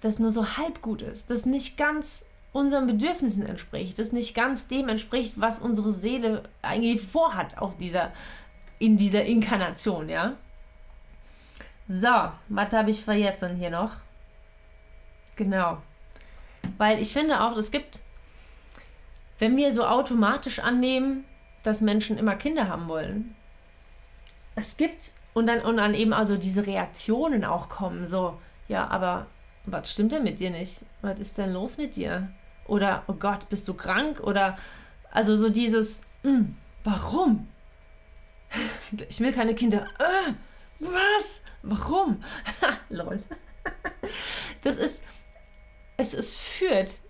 das 0.00 0.20
nur 0.20 0.30
so 0.30 0.56
halb 0.56 0.80
gut 0.80 1.02
ist, 1.02 1.28
das 1.28 1.44
nicht 1.44 1.76
ganz 1.76 2.24
unseren 2.52 2.86
Bedürfnissen 2.86 3.44
entspricht, 3.44 3.98
das 3.98 4.12
nicht 4.12 4.34
ganz 4.34 4.68
dem 4.68 4.88
entspricht, 4.88 5.40
was 5.40 5.58
unsere 5.58 5.90
Seele 5.90 6.44
eigentlich 6.62 7.02
vorhat 7.02 7.58
auf 7.58 7.76
dieser, 7.78 8.12
in 8.78 8.96
dieser 8.96 9.24
Inkarnation, 9.24 10.08
ja. 10.08 10.36
So, 11.88 12.30
was 12.48 12.72
habe 12.72 12.90
ich 12.90 13.02
vergessen 13.02 13.56
hier 13.56 13.70
noch? 13.70 13.96
Genau. 15.34 15.78
Weil 16.78 17.02
ich 17.02 17.12
finde 17.12 17.40
auch, 17.40 17.56
es 17.56 17.72
gibt 17.72 18.00
wenn 19.40 19.56
wir 19.56 19.72
so 19.72 19.84
automatisch 19.84 20.60
annehmen, 20.60 21.24
dass 21.64 21.80
Menschen 21.80 22.16
immer 22.18 22.36
Kinder 22.36 22.68
haben 22.68 22.86
wollen, 22.88 23.34
es 24.54 24.76
gibt 24.76 25.12
und 25.34 25.46
dann, 25.46 25.60
und 25.62 25.78
dann 25.78 25.94
eben 25.94 26.12
also 26.12 26.36
diese 26.36 26.66
Reaktionen 26.66 27.44
auch 27.44 27.68
kommen, 27.68 28.06
so, 28.06 28.38
ja, 28.68 28.86
aber 28.88 29.26
was 29.64 29.90
stimmt 29.90 30.12
denn 30.12 30.22
mit 30.22 30.40
dir 30.40 30.50
nicht? 30.50 30.82
Was 31.02 31.18
ist 31.18 31.38
denn 31.38 31.52
los 31.52 31.78
mit 31.78 31.96
dir? 31.96 32.30
Oder, 32.66 33.02
oh 33.06 33.14
Gott, 33.14 33.48
bist 33.48 33.66
du 33.66 33.74
krank? 33.74 34.20
Oder, 34.20 34.58
also 35.10 35.36
so 35.36 35.48
dieses, 35.48 36.02
hm, 36.22 36.56
warum? 36.84 37.48
Ich 39.08 39.20
will 39.20 39.32
keine 39.32 39.54
Kinder. 39.54 39.86
Äh, 39.98 40.32
was? 40.80 41.42
Warum? 41.62 42.22
Lol. 42.90 43.22
Das 44.62 44.76
ist, 44.76 45.02
es, 45.96 46.12
es 46.12 46.34
führt 46.34 47.00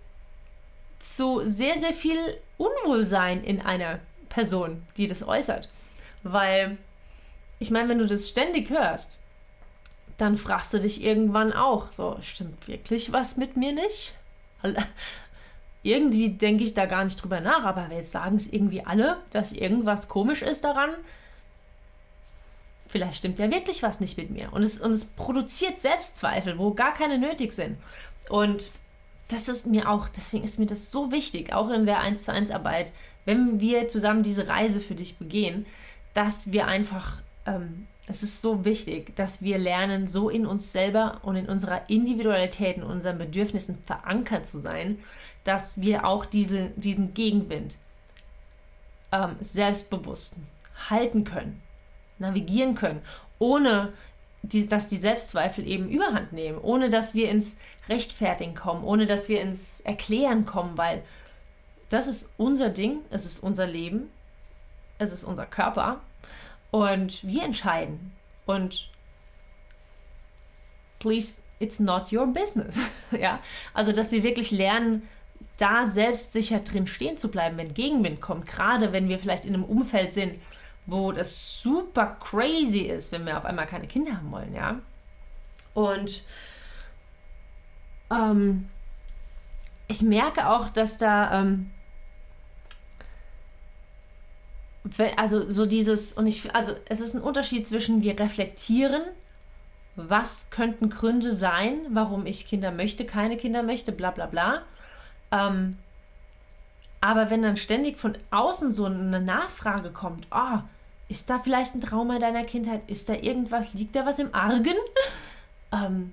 zu 1.01 1.41
sehr, 1.43 1.77
sehr 1.77 1.93
viel 1.93 2.19
Unwohlsein 2.57 3.43
in 3.43 3.61
einer 3.61 3.99
Person, 4.29 4.83
die 4.97 5.07
das 5.07 5.27
äußert. 5.27 5.69
Weil, 6.23 6.77
ich 7.59 7.71
meine, 7.71 7.89
wenn 7.89 7.99
du 7.99 8.05
das 8.05 8.29
ständig 8.29 8.69
hörst, 8.69 9.17
dann 10.17 10.37
fragst 10.37 10.73
du 10.73 10.79
dich 10.79 11.03
irgendwann 11.03 11.51
auch, 11.51 11.91
so, 11.91 12.17
stimmt 12.21 12.67
wirklich 12.67 13.11
was 13.11 13.37
mit 13.37 13.57
mir 13.57 13.73
nicht? 13.73 14.13
Irgendwie 15.83 16.29
denke 16.29 16.63
ich 16.63 16.75
da 16.75 16.85
gar 16.85 17.03
nicht 17.03 17.21
drüber 17.21 17.41
nach, 17.41 17.63
aber 17.63 17.89
jetzt 17.91 18.11
sagen 18.11 18.35
es 18.35 18.45
irgendwie 18.45 18.85
alle, 18.85 19.17
dass 19.31 19.51
irgendwas 19.51 20.07
komisch 20.07 20.43
ist 20.43 20.63
daran. 20.63 20.91
Vielleicht 22.87 23.17
stimmt 23.17 23.39
ja 23.39 23.49
wirklich 23.49 23.81
was 23.81 23.99
nicht 23.99 24.17
mit 24.17 24.29
mir. 24.29 24.53
Und 24.53 24.63
es, 24.63 24.79
und 24.79 24.91
es 24.91 25.05
produziert 25.05 25.79
Selbstzweifel, 25.79 26.59
wo 26.59 26.73
gar 26.73 26.93
keine 26.93 27.17
nötig 27.17 27.53
sind. 27.53 27.77
Und 28.29 28.69
das 29.31 29.47
ist 29.47 29.65
mir 29.65 29.89
auch, 29.89 30.09
deswegen 30.09 30.43
ist 30.43 30.59
mir 30.59 30.65
das 30.65 30.91
so 30.91 31.11
wichtig, 31.11 31.53
auch 31.53 31.69
in 31.69 31.85
der 31.85 31.99
1 31.99 32.25
zu 32.25 32.33
1 32.33 32.51
Arbeit, 32.51 32.91
wenn 33.25 33.59
wir 33.59 33.87
zusammen 33.87 34.23
diese 34.23 34.47
Reise 34.47 34.79
für 34.79 34.95
dich 34.95 35.17
begehen, 35.17 35.65
dass 36.13 36.51
wir 36.51 36.67
einfach, 36.67 37.21
ähm, 37.45 37.87
es 38.07 38.23
ist 38.23 38.41
so 38.41 38.65
wichtig, 38.65 39.15
dass 39.15 39.41
wir 39.41 39.57
lernen, 39.57 40.07
so 40.07 40.29
in 40.29 40.45
uns 40.45 40.71
selber 40.71 41.19
und 41.23 41.35
in 41.35 41.47
unserer 41.47 41.89
Individualität, 41.89 42.77
in 42.77 42.83
unseren 42.83 43.17
Bedürfnissen 43.17 43.77
verankert 43.85 44.47
zu 44.47 44.59
sein, 44.59 44.99
dass 45.43 45.81
wir 45.81 46.05
auch 46.05 46.25
diese, 46.25 46.71
diesen 46.75 47.13
Gegenwind 47.13 47.77
ähm, 49.11 49.35
selbstbewusst 49.39 50.35
halten 50.89 51.23
können, 51.23 51.61
navigieren 52.19 52.75
können, 52.75 53.01
ohne 53.39 53.93
die, 54.43 54.67
dass 54.67 54.87
die 54.87 54.97
Selbstzweifel 54.97 55.67
eben 55.67 55.89
überhand 55.89 56.33
nehmen, 56.33 56.57
ohne 56.57 56.89
dass 56.89 57.13
wir 57.13 57.29
ins 57.29 57.57
Rechtfertigen 57.89 58.55
kommen, 58.55 58.83
ohne 58.83 59.05
dass 59.05 59.29
wir 59.29 59.41
ins 59.41 59.81
Erklären 59.81 60.45
kommen, 60.45 60.77
weil 60.77 61.03
das 61.89 62.07
ist 62.07 62.31
unser 62.37 62.69
Ding, 62.69 63.01
es 63.09 63.25
ist 63.25 63.39
unser 63.39 63.67
Leben, 63.67 64.09
es 64.97 65.11
ist 65.11 65.23
unser 65.23 65.45
Körper 65.45 66.01
und 66.71 67.23
wir 67.23 67.43
entscheiden. 67.43 68.13
Und 68.45 68.89
please, 70.99 71.39
it's 71.59 71.79
not 71.79 72.11
your 72.11 72.27
business. 72.27 72.77
ja, 73.11 73.39
also 73.73 73.91
dass 73.91 74.11
wir 74.11 74.23
wirklich 74.23 74.51
lernen, 74.51 75.07
da 75.57 75.87
selbstsicher 75.87 76.59
drin 76.59 76.87
stehen 76.87 77.17
zu 77.17 77.29
bleiben, 77.29 77.57
wenn 77.57 77.73
Gegenwind 77.73 78.21
kommt, 78.21 78.47
gerade 78.47 78.93
wenn 78.93 79.09
wir 79.09 79.19
vielleicht 79.19 79.45
in 79.45 79.53
einem 79.53 79.63
Umfeld 79.63 80.13
sind, 80.13 80.35
wo 80.85 81.11
das 81.11 81.61
super 81.61 82.17
crazy 82.19 82.81
ist, 82.81 83.11
wenn 83.11 83.25
wir 83.25 83.37
auf 83.37 83.45
einmal 83.45 83.67
keine 83.67 83.87
Kinder 83.87 84.13
haben 84.13 84.31
wollen, 84.31 84.53
ja. 84.53 84.79
Und 85.73 86.23
ähm, 88.11 88.69
ich 89.87 90.01
merke 90.01 90.47
auch, 90.47 90.69
dass 90.69 90.97
da, 90.97 91.39
ähm, 91.39 91.71
also 95.15 95.49
so 95.49 95.65
dieses, 95.65 96.13
und 96.13 96.27
ich, 96.27 96.53
also 96.53 96.75
es 96.89 96.99
ist 96.99 97.13
ein 97.13 97.21
Unterschied 97.21 97.67
zwischen 97.67 98.01
wir 98.01 98.19
reflektieren 98.19 99.03
was 99.95 100.49
könnten 100.49 100.89
Gründe 100.89 101.33
sein, 101.33 101.85
warum 101.89 102.25
ich 102.25 102.47
Kinder 102.47 102.71
möchte, 102.71 103.05
keine 103.05 103.37
Kinder 103.37 103.63
möchte, 103.63 103.91
bla 103.91 104.11
bla 104.11 104.25
bla. 104.25 104.63
Ähm, 105.31 105.77
aber 107.01 107.29
wenn 107.29 107.41
dann 107.41 107.57
ständig 107.57 107.97
von 107.97 108.15
außen 108.29 108.71
so 108.71 108.85
eine 108.85 109.19
Nachfrage 109.19 109.89
kommt, 109.89 110.27
oh, 110.31 110.59
ist 111.09 111.29
da 111.29 111.39
vielleicht 111.39 111.75
ein 111.75 111.81
Trauma 111.81 112.19
deiner 112.19 112.45
Kindheit? 112.45 112.83
Ist 112.87 113.09
da 113.09 113.13
irgendwas? 113.13 113.73
Liegt 113.73 113.95
da 113.95 114.05
was 114.05 114.19
im 114.19 114.33
Argen? 114.33 114.75
Ähm, 115.73 116.11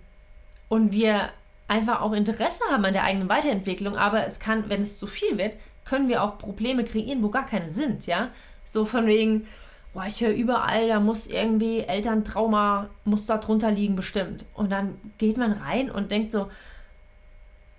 und 0.69 0.93
wir 0.93 1.31
einfach 1.67 2.01
auch 2.01 2.13
Interesse 2.13 2.63
haben 2.71 2.85
an 2.85 2.93
der 2.93 3.03
eigenen 3.03 3.29
Weiterentwicklung, 3.29 3.97
aber 3.97 4.25
es 4.25 4.39
kann, 4.39 4.69
wenn 4.69 4.83
es 4.83 5.01
zu 5.01 5.09
viel 5.09 5.37
wird, 5.37 5.57
können 5.85 6.09
wir 6.09 6.23
auch 6.23 6.39
Probleme 6.39 6.85
kreieren, 6.85 7.25
wo 7.25 7.29
gar 7.29 7.45
keine 7.45 7.69
sind, 7.69 8.07
ja? 8.07 8.31
So 8.65 8.85
von 8.85 9.07
wegen, 9.07 9.49
boah, 9.95 10.05
ich 10.07 10.21
höre 10.21 10.31
überall, 10.31 10.87
da 10.87 11.01
muss 11.01 11.27
irgendwie 11.27 11.81
Elterntrauma, 11.81 12.89
muss 13.05 13.27
da 13.27 13.39
drunter 13.39 13.73
liegen, 13.73 13.97
bestimmt. 13.97 14.45
Und 14.55 14.71
dann 14.71 14.97
geht 15.19 15.37
man 15.37 15.53
rein 15.53 15.91
und 15.91 16.13
denkt 16.13 16.31
so, 16.31 16.49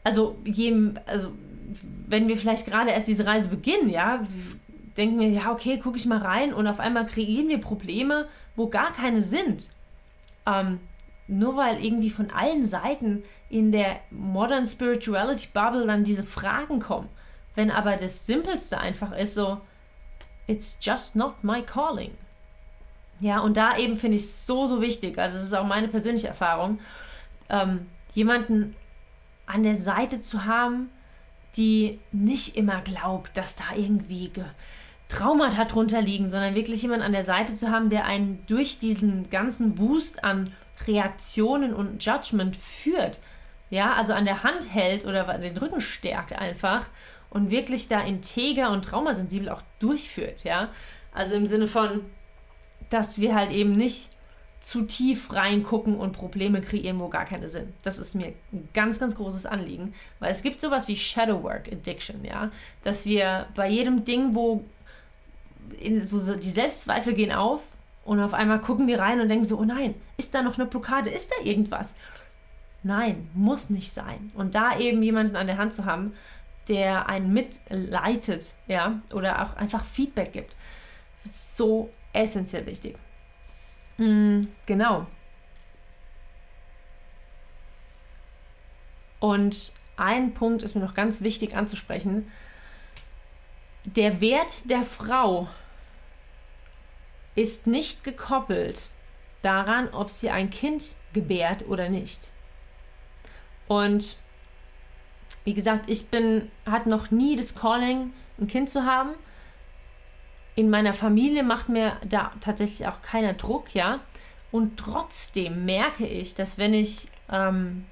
also 0.03 0.35
jedem, 0.43 0.99
also 1.05 1.31
wenn 2.07 2.27
wir 2.27 2.37
vielleicht 2.37 2.65
gerade 2.65 2.91
erst 2.91 3.07
diese 3.07 3.25
Reise 3.25 3.49
beginnen, 3.49 3.89
ja, 3.89 4.21
denken 4.97 5.19
wir, 5.19 5.29
ja, 5.29 5.51
okay, 5.51 5.77
gucke 5.77 5.97
ich 5.97 6.05
mal 6.05 6.19
rein 6.19 6.53
und 6.53 6.67
auf 6.67 6.79
einmal 6.79 7.05
kreieren 7.05 7.47
wir 7.47 7.59
Probleme, 7.59 8.27
wo 8.55 8.67
gar 8.67 8.91
keine 8.91 9.21
sind. 9.21 9.69
Ähm, 10.45 10.79
nur 11.27 11.55
weil 11.55 11.83
irgendwie 11.83 12.09
von 12.09 12.31
allen 12.31 12.65
Seiten 12.65 13.23
in 13.49 13.71
der 13.71 13.99
Modern 14.09 14.65
Spirituality 14.65 15.47
Bubble 15.53 15.85
dann 15.85 16.03
diese 16.03 16.23
Fragen 16.23 16.79
kommen. 16.79 17.07
Wenn 17.55 17.71
aber 17.71 17.97
das 17.97 18.25
Simpelste 18.25 18.79
einfach 18.79 19.11
ist 19.11 19.35
so, 19.35 19.61
it's 20.47 20.77
just 20.81 21.15
not 21.15 21.43
my 21.43 21.61
calling. 21.61 22.11
Ja, 23.19 23.39
und 23.39 23.57
da 23.57 23.77
eben 23.77 23.97
finde 23.97 24.17
ich 24.17 24.23
es 24.23 24.45
so, 24.45 24.65
so 24.65 24.81
wichtig, 24.81 25.17
also 25.17 25.37
es 25.37 25.43
ist 25.43 25.53
auch 25.53 25.65
meine 25.65 25.87
persönliche 25.87 26.27
Erfahrung, 26.27 26.79
ähm, 27.49 27.87
jemanden 28.13 28.75
an 29.45 29.63
der 29.63 29.75
Seite 29.75 30.21
zu 30.21 30.45
haben, 30.45 30.89
die 31.57 31.99
nicht 32.11 32.55
immer 32.55 32.81
glaubt, 32.81 33.35
dass 33.35 33.55
da 33.55 33.75
irgendwie 33.75 34.31
Traumata 35.07 35.65
drunter 35.65 36.01
liegen, 36.01 36.29
sondern 36.29 36.55
wirklich 36.55 36.81
jemanden 36.83 37.05
an 37.05 37.11
der 37.11 37.25
Seite 37.25 37.53
zu 37.53 37.71
haben, 37.71 37.89
der 37.89 38.05
einen 38.05 38.43
durch 38.47 38.79
diesen 38.79 39.29
ganzen 39.29 39.75
Boost 39.75 40.23
an 40.23 40.53
Reaktionen 40.87 41.73
und 41.73 42.03
Judgment 42.03 42.55
führt. 42.55 43.19
Ja, 43.71 43.93
also 43.93 44.13
an 44.13 44.25
der 44.25 44.43
Hand 44.43 44.73
hält 44.73 45.05
oder 45.05 45.37
den 45.37 45.57
Rücken 45.57 45.81
stärkt 45.81 46.33
einfach 46.33 46.85
und 47.29 47.51
wirklich 47.51 47.87
da 47.87 48.01
integer 48.01 48.71
und 48.71 48.85
traumasensibel 48.85 49.49
auch 49.49 49.61
durchführt. 49.79 50.43
Ja, 50.43 50.69
also 51.11 51.35
im 51.35 51.45
Sinne 51.45 51.67
von, 51.67 52.05
dass 52.89 53.19
wir 53.19 53.35
halt 53.35 53.51
eben 53.51 53.75
nicht 53.75 54.09
zu 54.59 54.83
tief 54.83 55.33
reingucken 55.33 55.95
und 55.95 56.11
Probleme 56.11 56.61
kreieren, 56.61 56.99
wo 56.99 57.07
gar 57.07 57.25
keine 57.25 57.47
sind. 57.47 57.73
Das 57.83 57.97
ist 57.97 58.13
mir 58.15 58.33
ein 58.51 58.67
ganz, 58.73 58.99
ganz 58.99 59.15
großes 59.15 59.45
Anliegen, 59.45 59.93
weil 60.19 60.31
es 60.31 60.41
gibt 60.41 60.59
sowas 60.59 60.87
wie 60.87 60.95
Shadow 60.95 61.43
Work 61.43 61.71
Addiction, 61.71 62.25
ja, 62.25 62.51
dass 62.83 63.05
wir 63.05 63.47
bei 63.55 63.69
jedem 63.69 64.03
Ding, 64.03 64.35
wo 64.35 64.65
so 66.01 66.35
die 66.35 66.49
Selbstzweifel 66.49 67.13
gehen 67.13 67.31
auf 67.31 67.61
und 68.03 68.19
auf 68.19 68.33
einmal 68.33 68.59
gucken 68.59 68.87
wir 68.87 68.99
rein 68.99 69.21
und 69.21 69.29
denken 69.29 69.45
so, 69.45 69.57
oh 69.57 69.65
nein, 69.65 69.95
ist 70.17 70.33
da 70.33 70.41
noch 70.41 70.57
eine 70.57 70.67
Blockade, 70.67 71.09
ist 71.09 71.31
da 71.31 71.45
irgendwas? 71.45 71.95
Nein, 72.83 73.29
muss 73.33 73.69
nicht 73.69 73.91
sein. 73.91 74.31
Und 74.33 74.55
da 74.55 74.77
eben 74.77 75.03
jemanden 75.03 75.35
an 75.35 75.47
der 75.47 75.57
Hand 75.57 75.73
zu 75.73 75.85
haben, 75.85 76.13
der 76.67 77.09
einen 77.09 77.33
mitleitet, 77.33 78.45
ja, 78.67 79.01
oder 79.13 79.43
auch 79.43 79.57
einfach 79.57 79.85
Feedback 79.85 80.33
gibt, 80.33 80.55
ist 81.23 81.57
so 81.57 81.89
essentiell 82.13 82.65
wichtig. 82.65 82.97
Mm, 83.99 84.47
genau. 84.65 85.05
Und 89.19 89.73
ein 89.97 90.33
Punkt 90.33 90.63
ist 90.63 90.75
mir 90.75 90.81
noch 90.81 90.93
ganz 90.93 91.21
wichtig 91.21 91.55
anzusprechen. 91.55 92.31
Der 93.83 94.21
Wert 94.21 94.69
der 94.69 94.83
Frau 94.83 95.49
ist 97.35 97.67
nicht 97.67 98.05
gekoppelt 98.05 98.91
daran, 99.41 99.89
ob 99.89 100.09
sie 100.11 100.29
ein 100.29 100.49
Kind 100.49 100.83
gebärt 101.13 101.67
oder 101.67 101.89
nicht. 101.89 102.29
Und 103.67 104.15
wie 105.43 105.53
gesagt, 105.53 105.89
ich 105.89 106.07
bin, 106.07 106.49
hatte 106.65 106.87
noch 106.87 107.11
nie 107.11 107.35
das 107.35 107.53
Calling, 107.53 108.13
ein 108.39 108.47
Kind 108.47 108.69
zu 108.69 108.85
haben 108.85 109.15
in 110.55 110.69
meiner 110.69 110.93
Familie 110.93 111.43
macht 111.43 111.69
mir 111.69 111.93
da 112.07 112.31
tatsächlich 112.41 112.87
auch 112.87 113.01
keiner 113.01 113.33
Druck, 113.33 113.73
ja. 113.73 113.99
Und 114.51 114.77
trotzdem 114.77 115.65
merke 115.65 116.05
ich, 116.05 116.35
dass 116.35 116.57
wenn 116.57 116.73
ich 116.73 117.07
ähm, 117.31 117.85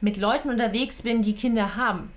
mit 0.00 0.16
Leuten 0.16 0.48
unterwegs 0.48 1.02
bin, 1.02 1.22
die 1.22 1.34
Kinder 1.34 1.76
haben 1.76 2.12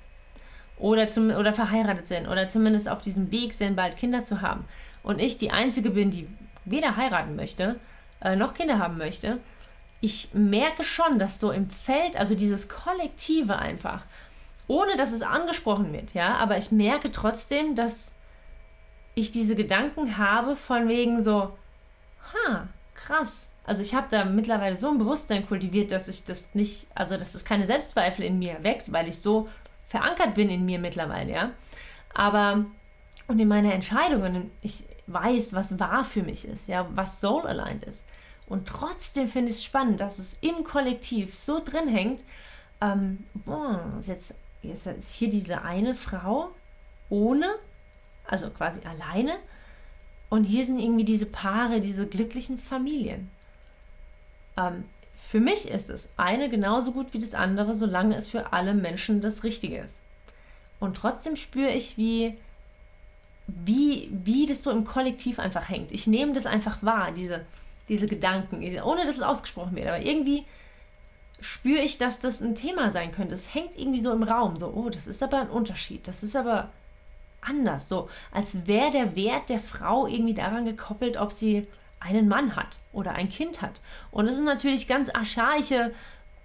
oder, 0.78 1.10
zum, 1.10 1.30
oder 1.32 1.54
verheiratet 1.54 2.08
sind 2.08 2.28
oder 2.28 2.48
zumindest 2.48 2.90
auf 2.90 3.02
diesem 3.02 3.32
Weg 3.32 3.54
sind, 3.54 3.76
bald 3.76 3.98
Kinder 3.98 4.24
zu 4.24 4.42
haben 4.42 4.66
und 5.04 5.22
ich 5.22 5.38
die 5.38 5.52
Einzige 5.52 5.92
bin, 5.92 6.12
die 6.12 6.28
weder 6.66 6.96
heiraten 6.96 7.36
möchte 7.36 7.80
äh, 8.22 8.36
noch 8.36 8.54
Kinder 8.54 8.80
haben 8.80 8.98
möchte, 8.98 9.40
ich 10.02 10.30
merke 10.34 10.84
schon, 10.84 11.20
dass 11.20 11.40
so 11.40 11.52
im 11.52 11.70
Feld, 11.70 12.18
also 12.18 12.36
dieses 12.36 12.68
Kollektive 12.68 13.58
einfach, 13.58 14.04
ohne 14.68 14.96
dass 14.98 15.12
es 15.12 15.22
angesprochen 15.22 15.94
wird, 15.94 16.14
ja, 16.14 16.36
aber 16.36 16.58
ich 16.58 16.72
merke 16.72 17.12
trotzdem, 17.12 17.76
dass 17.76 18.15
ich 19.16 19.32
diese 19.32 19.56
Gedanken 19.56 20.18
habe 20.18 20.56
von 20.56 20.88
wegen 20.88 21.24
so, 21.24 21.58
ha, 22.34 22.68
krass. 22.94 23.50
Also 23.64 23.82
ich 23.82 23.96
habe 23.96 24.08
da 24.12 24.26
mittlerweile 24.26 24.76
so 24.76 24.90
ein 24.90 24.98
Bewusstsein 24.98 25.48
kultiviert, 25.48 25.92
dass 25.92 26.08
ich 26.08 26.26
das 26.26 26.54
nicht, 26.54 26.86
also 26.94 27.18
dass 27.18 27.32
das 27.34 27.46
keine 27.46 27.66
Selbstzweifel 27.66 28.24
in 28.24 28.38
mir 28.38 28.64
weckt, 28.64 28.92
weil 28.92 29.08
ich 29.08 29.20
so 29.20 29.50
verankert 29.88 30.36
bin 30.36 30.50
in 30.50 30.66
mir 30.66 30.78
mittlerweile, 30.78 31.32
ja. 31.32 31.52
Aber 32.14 32.66
und 33.28 33.40
in 33.40 33.48
meiner 33.48 33.74
Entscheidungen, 33.74 34.52
ich 34.62 34.84
weiß, 35.08 35.54
was 35.54 35.80
wahr 35.80 36.04
für 36.04 36.22
mich 36.22 36.48
ist, 36.48 36.68
ja, 36.68 36.88
was 36.92 37.22
soul 37.22 37.46
aligned 37.48 37.84
ist. 37.86 38.06
Und 38.48 38.68
trotzdem 38.68 39.28
finde 39.28 39.50
ich 39.50 39.58
es 39.58 39.64
spannend, 39.64 40.00
dass 40.00 40.20
es 40.20 40.38
im 40.42 40.64
Kollektiv 40.64 41.36
so 41.36 41.60
drin 41.64 41.88
hängt. 41.88 42.24
Ähm, 42.82 43.24
boah, 43.34 43.82
jetzt, 44.06 44.36
jetzt 44.62 44.86
ist 44.86 45.12
hier 45.14 45.30
diese 45.30 45.64
eine 45.64 45.96
Frau 45.96 46.52
ohne 47.10 47.48
also 48.28 48.50
quasi 48.50 48.82
alleine. 48.86 49.38
Und 50.30 50.44
hier 50.44 50.66
sind 50.66 50.80
irgendwie 50.80 51.06
diese 51.06 51.26
Paare, 51.26 51.82
diese 51.82 52.08
glücklichen 52.08 52.58
Familien. 52.58 53.30
Ähm, 54.58 54.86
für 55.30 55.40
mich 55.40 55.70
ist 55.70 55.90
es 55.90 56.10
eine 56.18 56.50
genauso 56.50 56.92
gut 56.92 57.14
wie 57.14 57.20
das 57.20 57.34
andere, 57.34 57.74
solange 57.74 58.16
es 58.16 58.28
für 58.28 58.54
alle 58.54 58.74
Menschen 58.74 59.22
das 59.22 59.44
Richtige 59.44 59.80
ist. 59.80 60.02
Und 60.80 60.98
trotzdem 60.98 61.36
spüre 61.36 61.72
ich, 61.72 61.98
wie, 61.98 62.36
wie, 63.48 64.10
wie 64.12 64.46
das 64.46 64.64
so 64.64 64.72
im 64.72 64.86
Kollektiv 64.86 65.40
einfach 65.40 65.70
hängt. 65.70 65.92
Ich 65.92 66.08
nehme 66.08 66.34
das 66.34 66.46
einfach 66.46 66.84
wahr, 66.84 67.12
diese, 67.12 67.46
diese 67.90 68.08
Gedanken, 68.08 68.64
ohne 68.82 69.06
dass 69.06 69.16
es 69.16 69.22
ausgesprochen 69.22 69.76
wird. 69.76 69.88
Aber 69.88 70.02
irgendwie 70.02 70.46
spüre 71.40 71.82
ich, 71.82 71.98
dass 71.98 72.20
das 72.20 72.42
ein 72.42 72.56
Thema 72.56 72.92
sein 72.92 73.12
könnte. 73.12 73.36
Es 73.36 73.54
hängt 73.54 73.78
irgendwie 73.78 74.02
so 74.02 74.12
im 74.12 74.24
Raum. 74.24 74.58
So, 74.58 74.68
oh, 74.68 74.90
das 74.90 75.08
ist 75.08 75.24
aber 75.24 75.42
ein 75.42 75.50
Unterschied. 75.50 76.08
Das 76.08 76.24
ist 76.24 76.36
aber 76.36 76.72
anders. 77.46 77.90
So, 77.90 78.10
als 78.32 78.68
wäre 78.68 78.92
der 78.92 79.16
Wert 79.16 79.50
der 79.50 79.60
Frau 79.60 80.08
irgendwie 80.08 80.34
daran 80.34 80.66
gekoppelt, 80.66 81.18
ob 81.18 81.32
sie 81.32 81.64
einen 82.00 82.28
Mann 82.28 82.56
hat 82.56 82.80
oder 82.94 83.14
ein 83.14 83.30
Kind 83.30 83.62
hat. 83.62 83.82
Und 84.12 84.28
das 84.28 84.36
sind 84.36 84.46
natürlich 84.46 84.88
ganz 84.88 85.10
archaische 85.10 85.94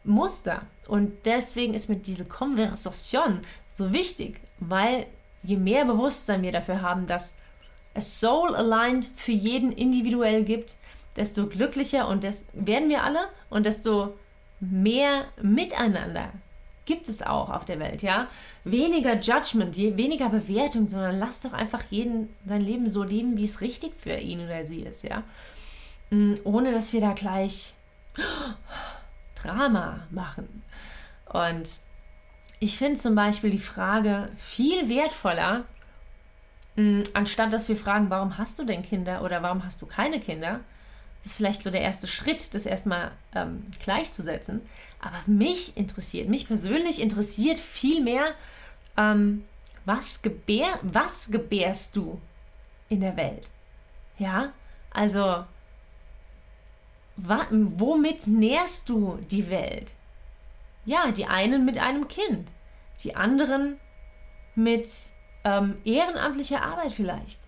Muster. 0.04 0.62
Und 0.88 1.12
deswegen 1.24 1.74
ist 1.74 1.88
mir 1.88 1.96
diese 1.96 2.24
Konversation 2.24 3.40
so 3.72 3.92
wichtig, 3.92 4.40
weil 4.58 5.06
je 5.42 5.56
mehr 5.56 5.84
Bewusstsein 5.84 6.42
wir 6.42 6.52
dafür 6.52 6.82
haben, 6.82 7.06
dass 7.06 7.34
es 7.94 8.20
Soul 8.20 8.54
Aligned 8.54 9.10
für 9.16 9.32
jeden 9.32 9.72
individuell 9.72 10.44
gibt, 10.44 10.76
desto 11.16 11.46
glücklicher 11.46 12.08
und 12.08 12.24
das 12.24 12.44
werden 12.52 12.88
wir 12.88 13.02
alle 13.02 13.20
und 13.48 13.66
desto 13.66 14.14
mehr 14.60 15.24
Miteinander 15.42 16.30
gibt 16.84 17.08
es 17.08 17.22
auch 17.22 17.50
auf 17.50 17.64
der 17.64 17.78
Welt, 17.78 18.02
ja. 18.02 18.28
Weniger 18.64 19.18
Judgment, 19.18 19.76
weniger 19.76 20.28
Bewertung, 20.28 20.88
sondern 20.88 21.18
lass 21.18 21.40
doch 21.40 21.52
einfach 21.52 21.84
jeden 21.90 22.28
sein 22.46 22.60
Leben 22.60 22.88
so 22.88 23.02
leben, 23.02 23.36
wie 23.36 23.44
es 23.44 23.60
richtig 23.60 23.94
für 23.94 24.16
ihn 24.16 24.44
oder 24.44 24.64
sie 24.64 24.80
ist, 24.80 25.02
ja. 25.02 25.22
Mm, 26.10 26.34
ohne 26.44 26.72
dass 26.72 26.92
wir 26.92 27.00
da 27.00 27.12
gleich 27.12 27.72
Drama 29.42 30.00
machen. 30.10 30.62
Und 31.32 31.78
ich 32.58 32.76
finde 32.76 33.00
zum 33.00 33.14
Beispiel 33.14 33.50
die 33.50 33.58
Frage 33.58 34.28
viel 34.36 34.90
wertvoller, 34.90 35.64
mm, 36.76 37.02
anstatt 37.14 37.52
dass 37.52 37.68
wir 37.68 37.76
fragen, 37.76 38.10
warum 38.10 38.36
hast 38.36 38.58
du 38.58 38.64
denn 38.64 38.82
Kinder 38.82 39.22
oder 39.22 39.42
warum 39.42 39.64
hast 39.64 39.80
du 39.80 39.86
keine 39.86 40.20
Kinder, 40.20 40.60
ist 41.24 41.36
vielleicht 41.36 41.62
so 41.62 41.70
der 41.70 41.82
erste 41.82 42.06
Schritt, 42.06 42.54
das 42.54 42.66
erstmal 42.66 43.12
ähm, 43.34 43.64
gleichzusetzen. 43.82 44.62
Aber 45.00 45.18
mich 45.26 45.76
interessiert, 45.76 46.28
mich 46.28 46.46
persönlich 46.46 47.00
interessiert 47.00 47.58
viel 47.58 48.02
mehr, 48.02 48.34
ähm, 48.96 49.44
was, 49.84 50.22
gebär, 50.22 50.78
was 50.82 51.30
gebärst 51.30 51.96
du 51.96 52.20
in 52.88 53.00
der 53.00 53.16
Welt? 53.16 53.50
Ja, 54.18 54.52
also 54.90 55.44
womit 57.16 58.26
nährst 58.26 58.88
du 58.88 59.18
die 59.30 59.50
Welt? 59.50 59.92
Ja, 60.84 61.10
die 61.10 61.26
einen 61.26 61.64
mit 61.64 61.78
einem 61.78 62.08
Kind, 62.08 62.48
die 63.02 63.14
anderen 63.14 63.78
mit 64.54 64.88
ähm, 65.44 65.78
ehrenamtlicher 65.84 66.62
Arbeit 66.62 66.92
vielleicht. 66.92 67.38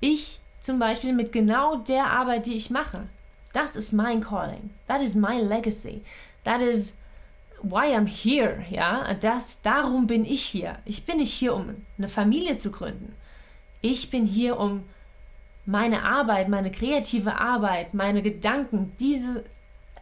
Ich 0.00 0.40
zum 0.68 0.78
Beispiel 0.78 1.14
mit 1.14 1.32
genau 1.32 1.76
der 1.76 2.04
Arbeit, 2.08 2.44
die 2.44 2.52
ich 2.52 2.68
mache. 2.68 3.06
Das 3.54 3.74
ist 3.74 3.94
mein 3.94 4.20
Calling. 4.20 4.68
That 4.86 5.00
is 5.00 5.14
my 5.14 5.40
legacy. 5.40 6.02
That 6.44 6.60
is 6.60 6.98
why 7.62 7.96
I'm 7.96 8.06
here. 8.06 8.66
Ja, 8.68 9.14
das, 9.14 9.62
darum 9.62 10.06
bin 10.06 10.26
ich 10.26 10.42
hier. 10.44 10.76
Ich 10.84 11.06
bin 11.06 11.16
nicht 11.16 11.32
hier, 11.32 11.54
um 11.54 11.86
eine 11.96 12.10
Familie 12.10 12.58
zu 12.58 12.70
gründen. 12.70 13.14
Ich 13.80 14.10
bin 14.10 14.26
hier, 14.26 14.60
um 14.60 14.82
meine 15.64 16.02
Arbeit, 16.02 16.50
meine 16.50 16.70
kreative 16.70 17.40
Arbeit, 17.40 17.94
meine 17.94 18.20
Gedanken, 18.20 18.92
diese, 19.00 19.44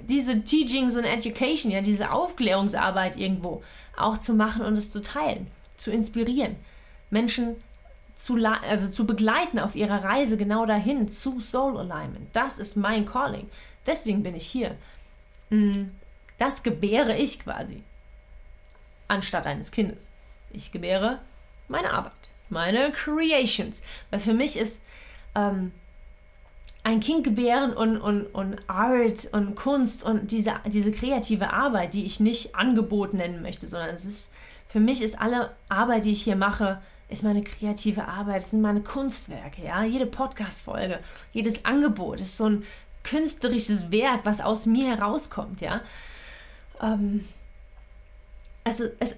diese 0.01 0.43
Teachings 0.43 0.97
und 0.97 1.05
Education, 1.05 1.71
ja, 1.71 1.81
diese 1.81 2.11
Aufklärungsarbeit 2.11 3.17
irgendwo 3.17 3.63
auch 3.97 4.19
zu 4.19 4.35
machen 4.35 4.63
und 4.63 4.77
es 4.77 4.91
zu 4.91 5.01
teilen, 5.01 5.47
zu 5.77 5.93
inspirieren, 5.93 6.57
Menschen 7.11 7.55
zu, 8.17 8.35
also 8.69 8.91
zu 8.91 9.07
begleiten 9.07 9.59
auf 9.59 9.77
ihrer 9.77 10.03
Reise 10.03 10.37
genau 10.39 10.65
dahin 10.65 11.07
zu 11.07 11.39
Soul 11.39 11.77
Alignment. 11.77 12.35
Das 12.35 12.59
ist 12.59 12.75
mein 12.75 13.05
Calling. 13.05 13.49
Deswegen 13.85 14.23
bin 14.23 14.35
ich 14.35 14.47
hier. 14.47 14.75
Mm, 15.51 15.91
das 16.39 16.63
gebäre 16.63 17.17
ich 17.17 17.39
quasi. 17.39 17.85
Anstatt 19.07 19.47
eines 19.47 19.71
Kindes. 19.71 20.11
Ich 20.51 20.73
gebäre 20.73 21.21
meine 21.69 21.93
Arbeit, 21.93 22.33
meine 22.49 22.91
Creations. 22.91 23.83
Weil 24.11 24.21
für 24.21 24.33
mich 24.35 24.57
ist 24.57 24.81
ähm, 25.35 25.73
ein 26.85 27.01
Kind 27.01 27.23
gebären 27.23 27.75
und, 27.75 27.99
und, 27.99 28.25
und 28.35 28.57
Art 28.67 29.29
und 29.33 29.57
Kunst 29.57 30.03
und 30.03 30.31
diese, 30.31 30.55
diese 30.65 30.91
kreative 30.91 31.53
Arbeit, 31.53 31.93
die 31.93 32.07
ich 32.07 32.19
nicht 32.19 32.55
Angebot 32.55 33.13
nennen 33.13 33.43
möchte, 33.43 33.67
sondern 33.67 33.91
es 33.91 34.07
ist, 34.07 34.31
für 34.69 34.81
mich 34.81 35.03
ist 35.03 35.21
alle 35.21 35.55
Arbeit, 35.69 36.07
die 36.07 36.13
ich 36.13 36.23
hier 36.23 36.37
mache, 36.37 36.81
ist 37.09 37.23
meine 37.23 37.43
kreative 37.43 38.07
Arbeit, 38.07 38.45
sind 38.45 38.61
meine 38.61 38.83
Kunstwerke, 38.83 39.63
ja. 39.65 39.85
Jede 39.85 40.07
Podcast-Folge, 40.07 41.01
jedes 41.33 41.65
Angebot 41.65 42.21
ist 42.21 42.37
so 42.37 42.49
ein 42.49 42.65
künstlerisches 43.05 43.93
Werk, 43.93 44.21
was 44.25 44.41
aus 44.41 44.67
mir 44.67 44.97
herauskommt, 44.97 45.61
ja. 45.61 45.83
Ähm, 46.81 47.27
also 48.65 48.85
es, 48.99 49.15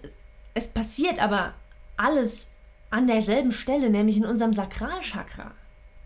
es 0.55 0.69
passiert 0.69 1.19
aber 1.19 1.55
alles 1.97 2.47
an 2.91 3.07
derselben 3.07 3.53
Stelle, 3.53 3.91
nämlich 3.91 4.17
in 4.17 4.27
unserem 4.27 4.53
Sakralchakra, 4.53 5.53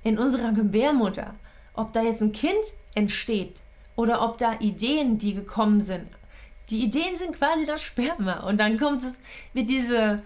in 0.05 0.19
unserer 0.19 0.53
Gebärmutter. 0.53 1.35
Ob 1.75 1.93
da 1.93 2.03
jetzt 2.03 2.21
ein 2.21 2.33
Kind 2.33 2.63
entsteht 2.95 3.63
oder 3.97 4.23
ob 4.23 4.39
da 4.39 4.59
Ideen, 4.61 5.19
die 5.19 5.35
gekommen 5.35 5.81
sind. 5.81 6.09
Die 6.71 6.83
Ideen 6.83 7.17
sind 7.17 7.37
quasi 7.37 7.67
das 7.67 7.83
Sperma 7.83 8.41
und 8.41 8.59
dann 8.59 8.79
kommt 8.79 9.03
es, 9.03 9.19
wird 9.53 9.69
diese 9.69 10.23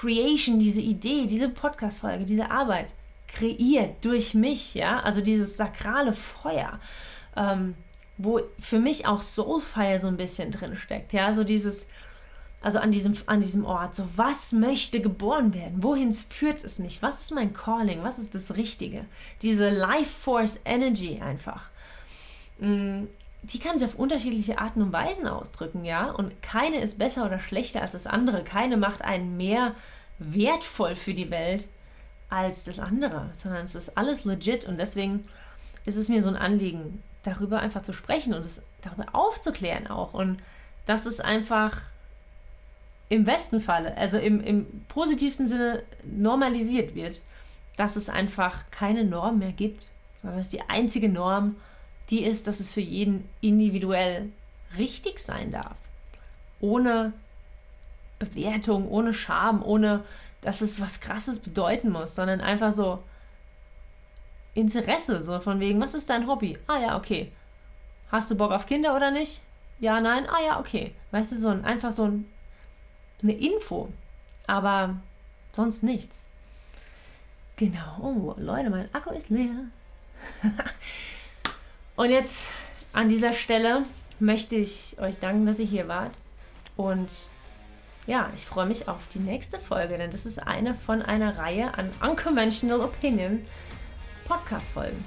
Creation, 0.00 0.58
diese 0.58 0.80
Idee, 0.80 1.26
diese 1.26 1.50
Podcast-Folge, 1.50 2.24
diese 2.24 2.50
Arbeit 2.50 2.94
kreiert 3.28 4.02
durch 4.02 4.32
mich, 4.32 4.74
ja, 4.74 5.00
also 5.00 5.20
dieses 5.20 5.58
sakrale 5.58 6.14
Feuer, 6.14 6.80
ähm, 7.36 7.74
wo 8.16 8.40
für 8.58 8.78
mich 8.78 9.06
auch 9.06 9.20
Soulfire 9.20 9.98
so 9.98 10.08
ein 10.08 10.16
bisschen 10.16 10.52
drin 10.52 10.76
steckt, 10.76 11.12
ja, 11.12 11.34
so 11.34 11.44
dieses, 11.44 11.86
also 12.62 12.78
an 12.78 12.90
diesem, 12.92 13.14
an 13.26 13.42
diesem 13.42 13.66
Ort, 13.66 13.94
so 13.94 14.08
was 14.16 14.52
möchte 14.52 15.02
geboren 15.02 15.52
werden, 15.52 15.82
wohin 15.82 16.14
führt 16.14 16.64
es 16.64 16.78
mich, 16.78 17.02
was 17.02 17.20
ist 17.20 17.32
mein 17.32 17.52
Calling, 17.52 18.02
was 18.02 18.18
ist 18.18 18.34
das 18.34 18.56
Richtige, 18.56 19.04
diese 19.42 19.68
Life 19.68 20.12
Force 20.12 20.60
Energy 20.64 21.20
einfach. 21.20 21.68
Die 23.42 23.58
kann 23.58 23.78
sich 23.78 23.88
auf 23.88 23.94
unterschiedliche 23.94 24.58
Arten 24.58 24.82
und 24.82 24.92
Weisen 24.92 25.26
ausdrücken, 25.26 25.84
ja. 25.84 26.10
Und 26.10 26.42
keine 26.42 26.80
ist 26.80 26.98
besser 26.98 27.24
oder 27.24 27.40
schlechter 27.40 27.82
als 27.82 27.92
das 27.92 28.06
andere. 28.06 28.44
Keine 28.44 28.76
macht 28.76 29.02
einen 29.02 29.36
mehr 29.36 29.74
wertvoll 30.18 30.94
für 30.94 31.14
die 31.14 31.30
Welt 31.30 31.68
als 32.28 32.64
das 32.64 32.78
andere, 32.78 33.30
sondern 33.34 33.64
es 33.64 33.74
ist 33.74 33.96
alles 33.96 34.24
legit 34.24 34.64
und 34.66 34.78
deswegen 34.78 35.28
ist 35.84 35.96
es 35.96 36.08
mir 36.08 36.22
so 36.22 36.28
ein 36.28 36.36
Anliegen, 36.36 37.02
darüber 37.22 37.58
einfach 37.58 37.82
zu 37.82 37.92
sprechen 37.92 38.34
und 38.34 38.46
es 38.46 38.62
darüber 38.82 39.06
aufzuklären 39.12 39.88
auch. 39.88 40.14
Und 40.14 40.40
dass 40.86 41.06
es 41.06 41.20
einfach 41.20 41.82
im 43.08 43.24
besten 43.24 43.60
Falle, 43.60 43.96
also 43.96 44.16
im, 44.18 44.40
im 44.42 44.84
positivsten 44.88 45.48
Sinne 45.48 45.82
normalisiert 46.04 46.94
wird, 46.94 47.22
dass 47.76 47.96
es 47.96 48.08
einfach 48.08 48.64
keine 48.70 49.04
Norm 49.04 49.38
mehr 49.38 49.52
gibt, 49.52 49.88
sondern 50.22 50.38
dass 50.38 50.48
die 50.48 50.62
einzige 50.68 51.08
Norm 51.08 51.56
die 52.10 52.24
ist, 52.24 52.46
dass 52.46 52.60
es 52.60 52.72
für 52.72 52.80
jeden 52.80 53.28
individuell 53.40 54.30
richtig 54.76 55.20
sein 55.20 55.50
darf. 55.50 55.76
Ohne 56.60 57.12
Bewertung, 58.18 58.88
ohne 58.88 59.14
Scham, 59.14 59.62
ohne 59.62 60.04
dass 60.40 60.60
es 60.60 60.80
was 60.80 61.00
Krasses 61.00 61.38
bedeuten 61.38 61.90
muss, 61.90 62.14
sondern 62.14 62.40
einfach 62.40 62.72
so 62.72 63.02
Interesse, 64.54 65.20
so 65.20 65.40
von 65.40 65.60
wegen, 65.60 65.80
was 65.80 65.94
ist 65.94 66.10
dein 66.10 66.26
Hobby? 66.26 66.58
Ah 66.66 66.78
ja, 66.78 66.96
okay. 66.96 67.30
Hast 68.10 68.30
du 68.30 68.34
Bock 68.34 68.50
auf 68.50 68.66
Kinder 68.66 68.96
oder 68.96 69.10
nicht? 69.10 69.40
Ja, 69.78 70.00
nein, 70.00 70.26
ah 70.28 70.42
ja, 70.44 70.58
okay. 70.58 70.92
Weißt 71.12 71.32
du, 71.32 71.36
so 71.36 71.48
ein, 71.48 71.64
einfach 71.64 71.92
so 71.92 72.04
ein, 72.04 72.30
eine 73.22 73.32
Info, 73.32 73.88
aber 74.46 74.96
sonst 75.52 75.82
nichts. 75.82 76.26
Genau. 77.56 77.98
Oh, 78.00 78.34
Leute, 78.38 78.70
mein 78.70 78.92
Akku 78.94 79.10
ist 79.10 79.30
leer. 79.30 79.66
Und 81.96 82.10
jetzt 82.10 82.50
an 82.92 83.08
dieser 83.08 83.32
Stelle 83.32 83.84
möchte 84.18 84.56
ich 84.56 84.96
euch 84.98 85.18
danken, 85.18 85.46
dass 85.46 85.58
ihr 85.58 85.66
hier 85.66 85.88
wart. 85.88 86.18
Und 86.76 87.10
ja, 88.06 88.30
ich 88.34 88.46
freue 88.46 88.66
mich 88.66 88.88
auf 88.88 89.06
die 89.14 89.18
nächste 89.18 89.58
Folge, 89.58 89.98
denn 89.98 90.10
das 90.10 90.26
ist 90.26 90.38
eine 90.38 90.74
von 90.74 91.02
einer 91.02 91.38
Reihe 91.38 91.74
an 91.76 91.90
Unconventional 92.02 92.80
Opinion 92.80 93.44
Podcast-Folgen. 94.26 95.04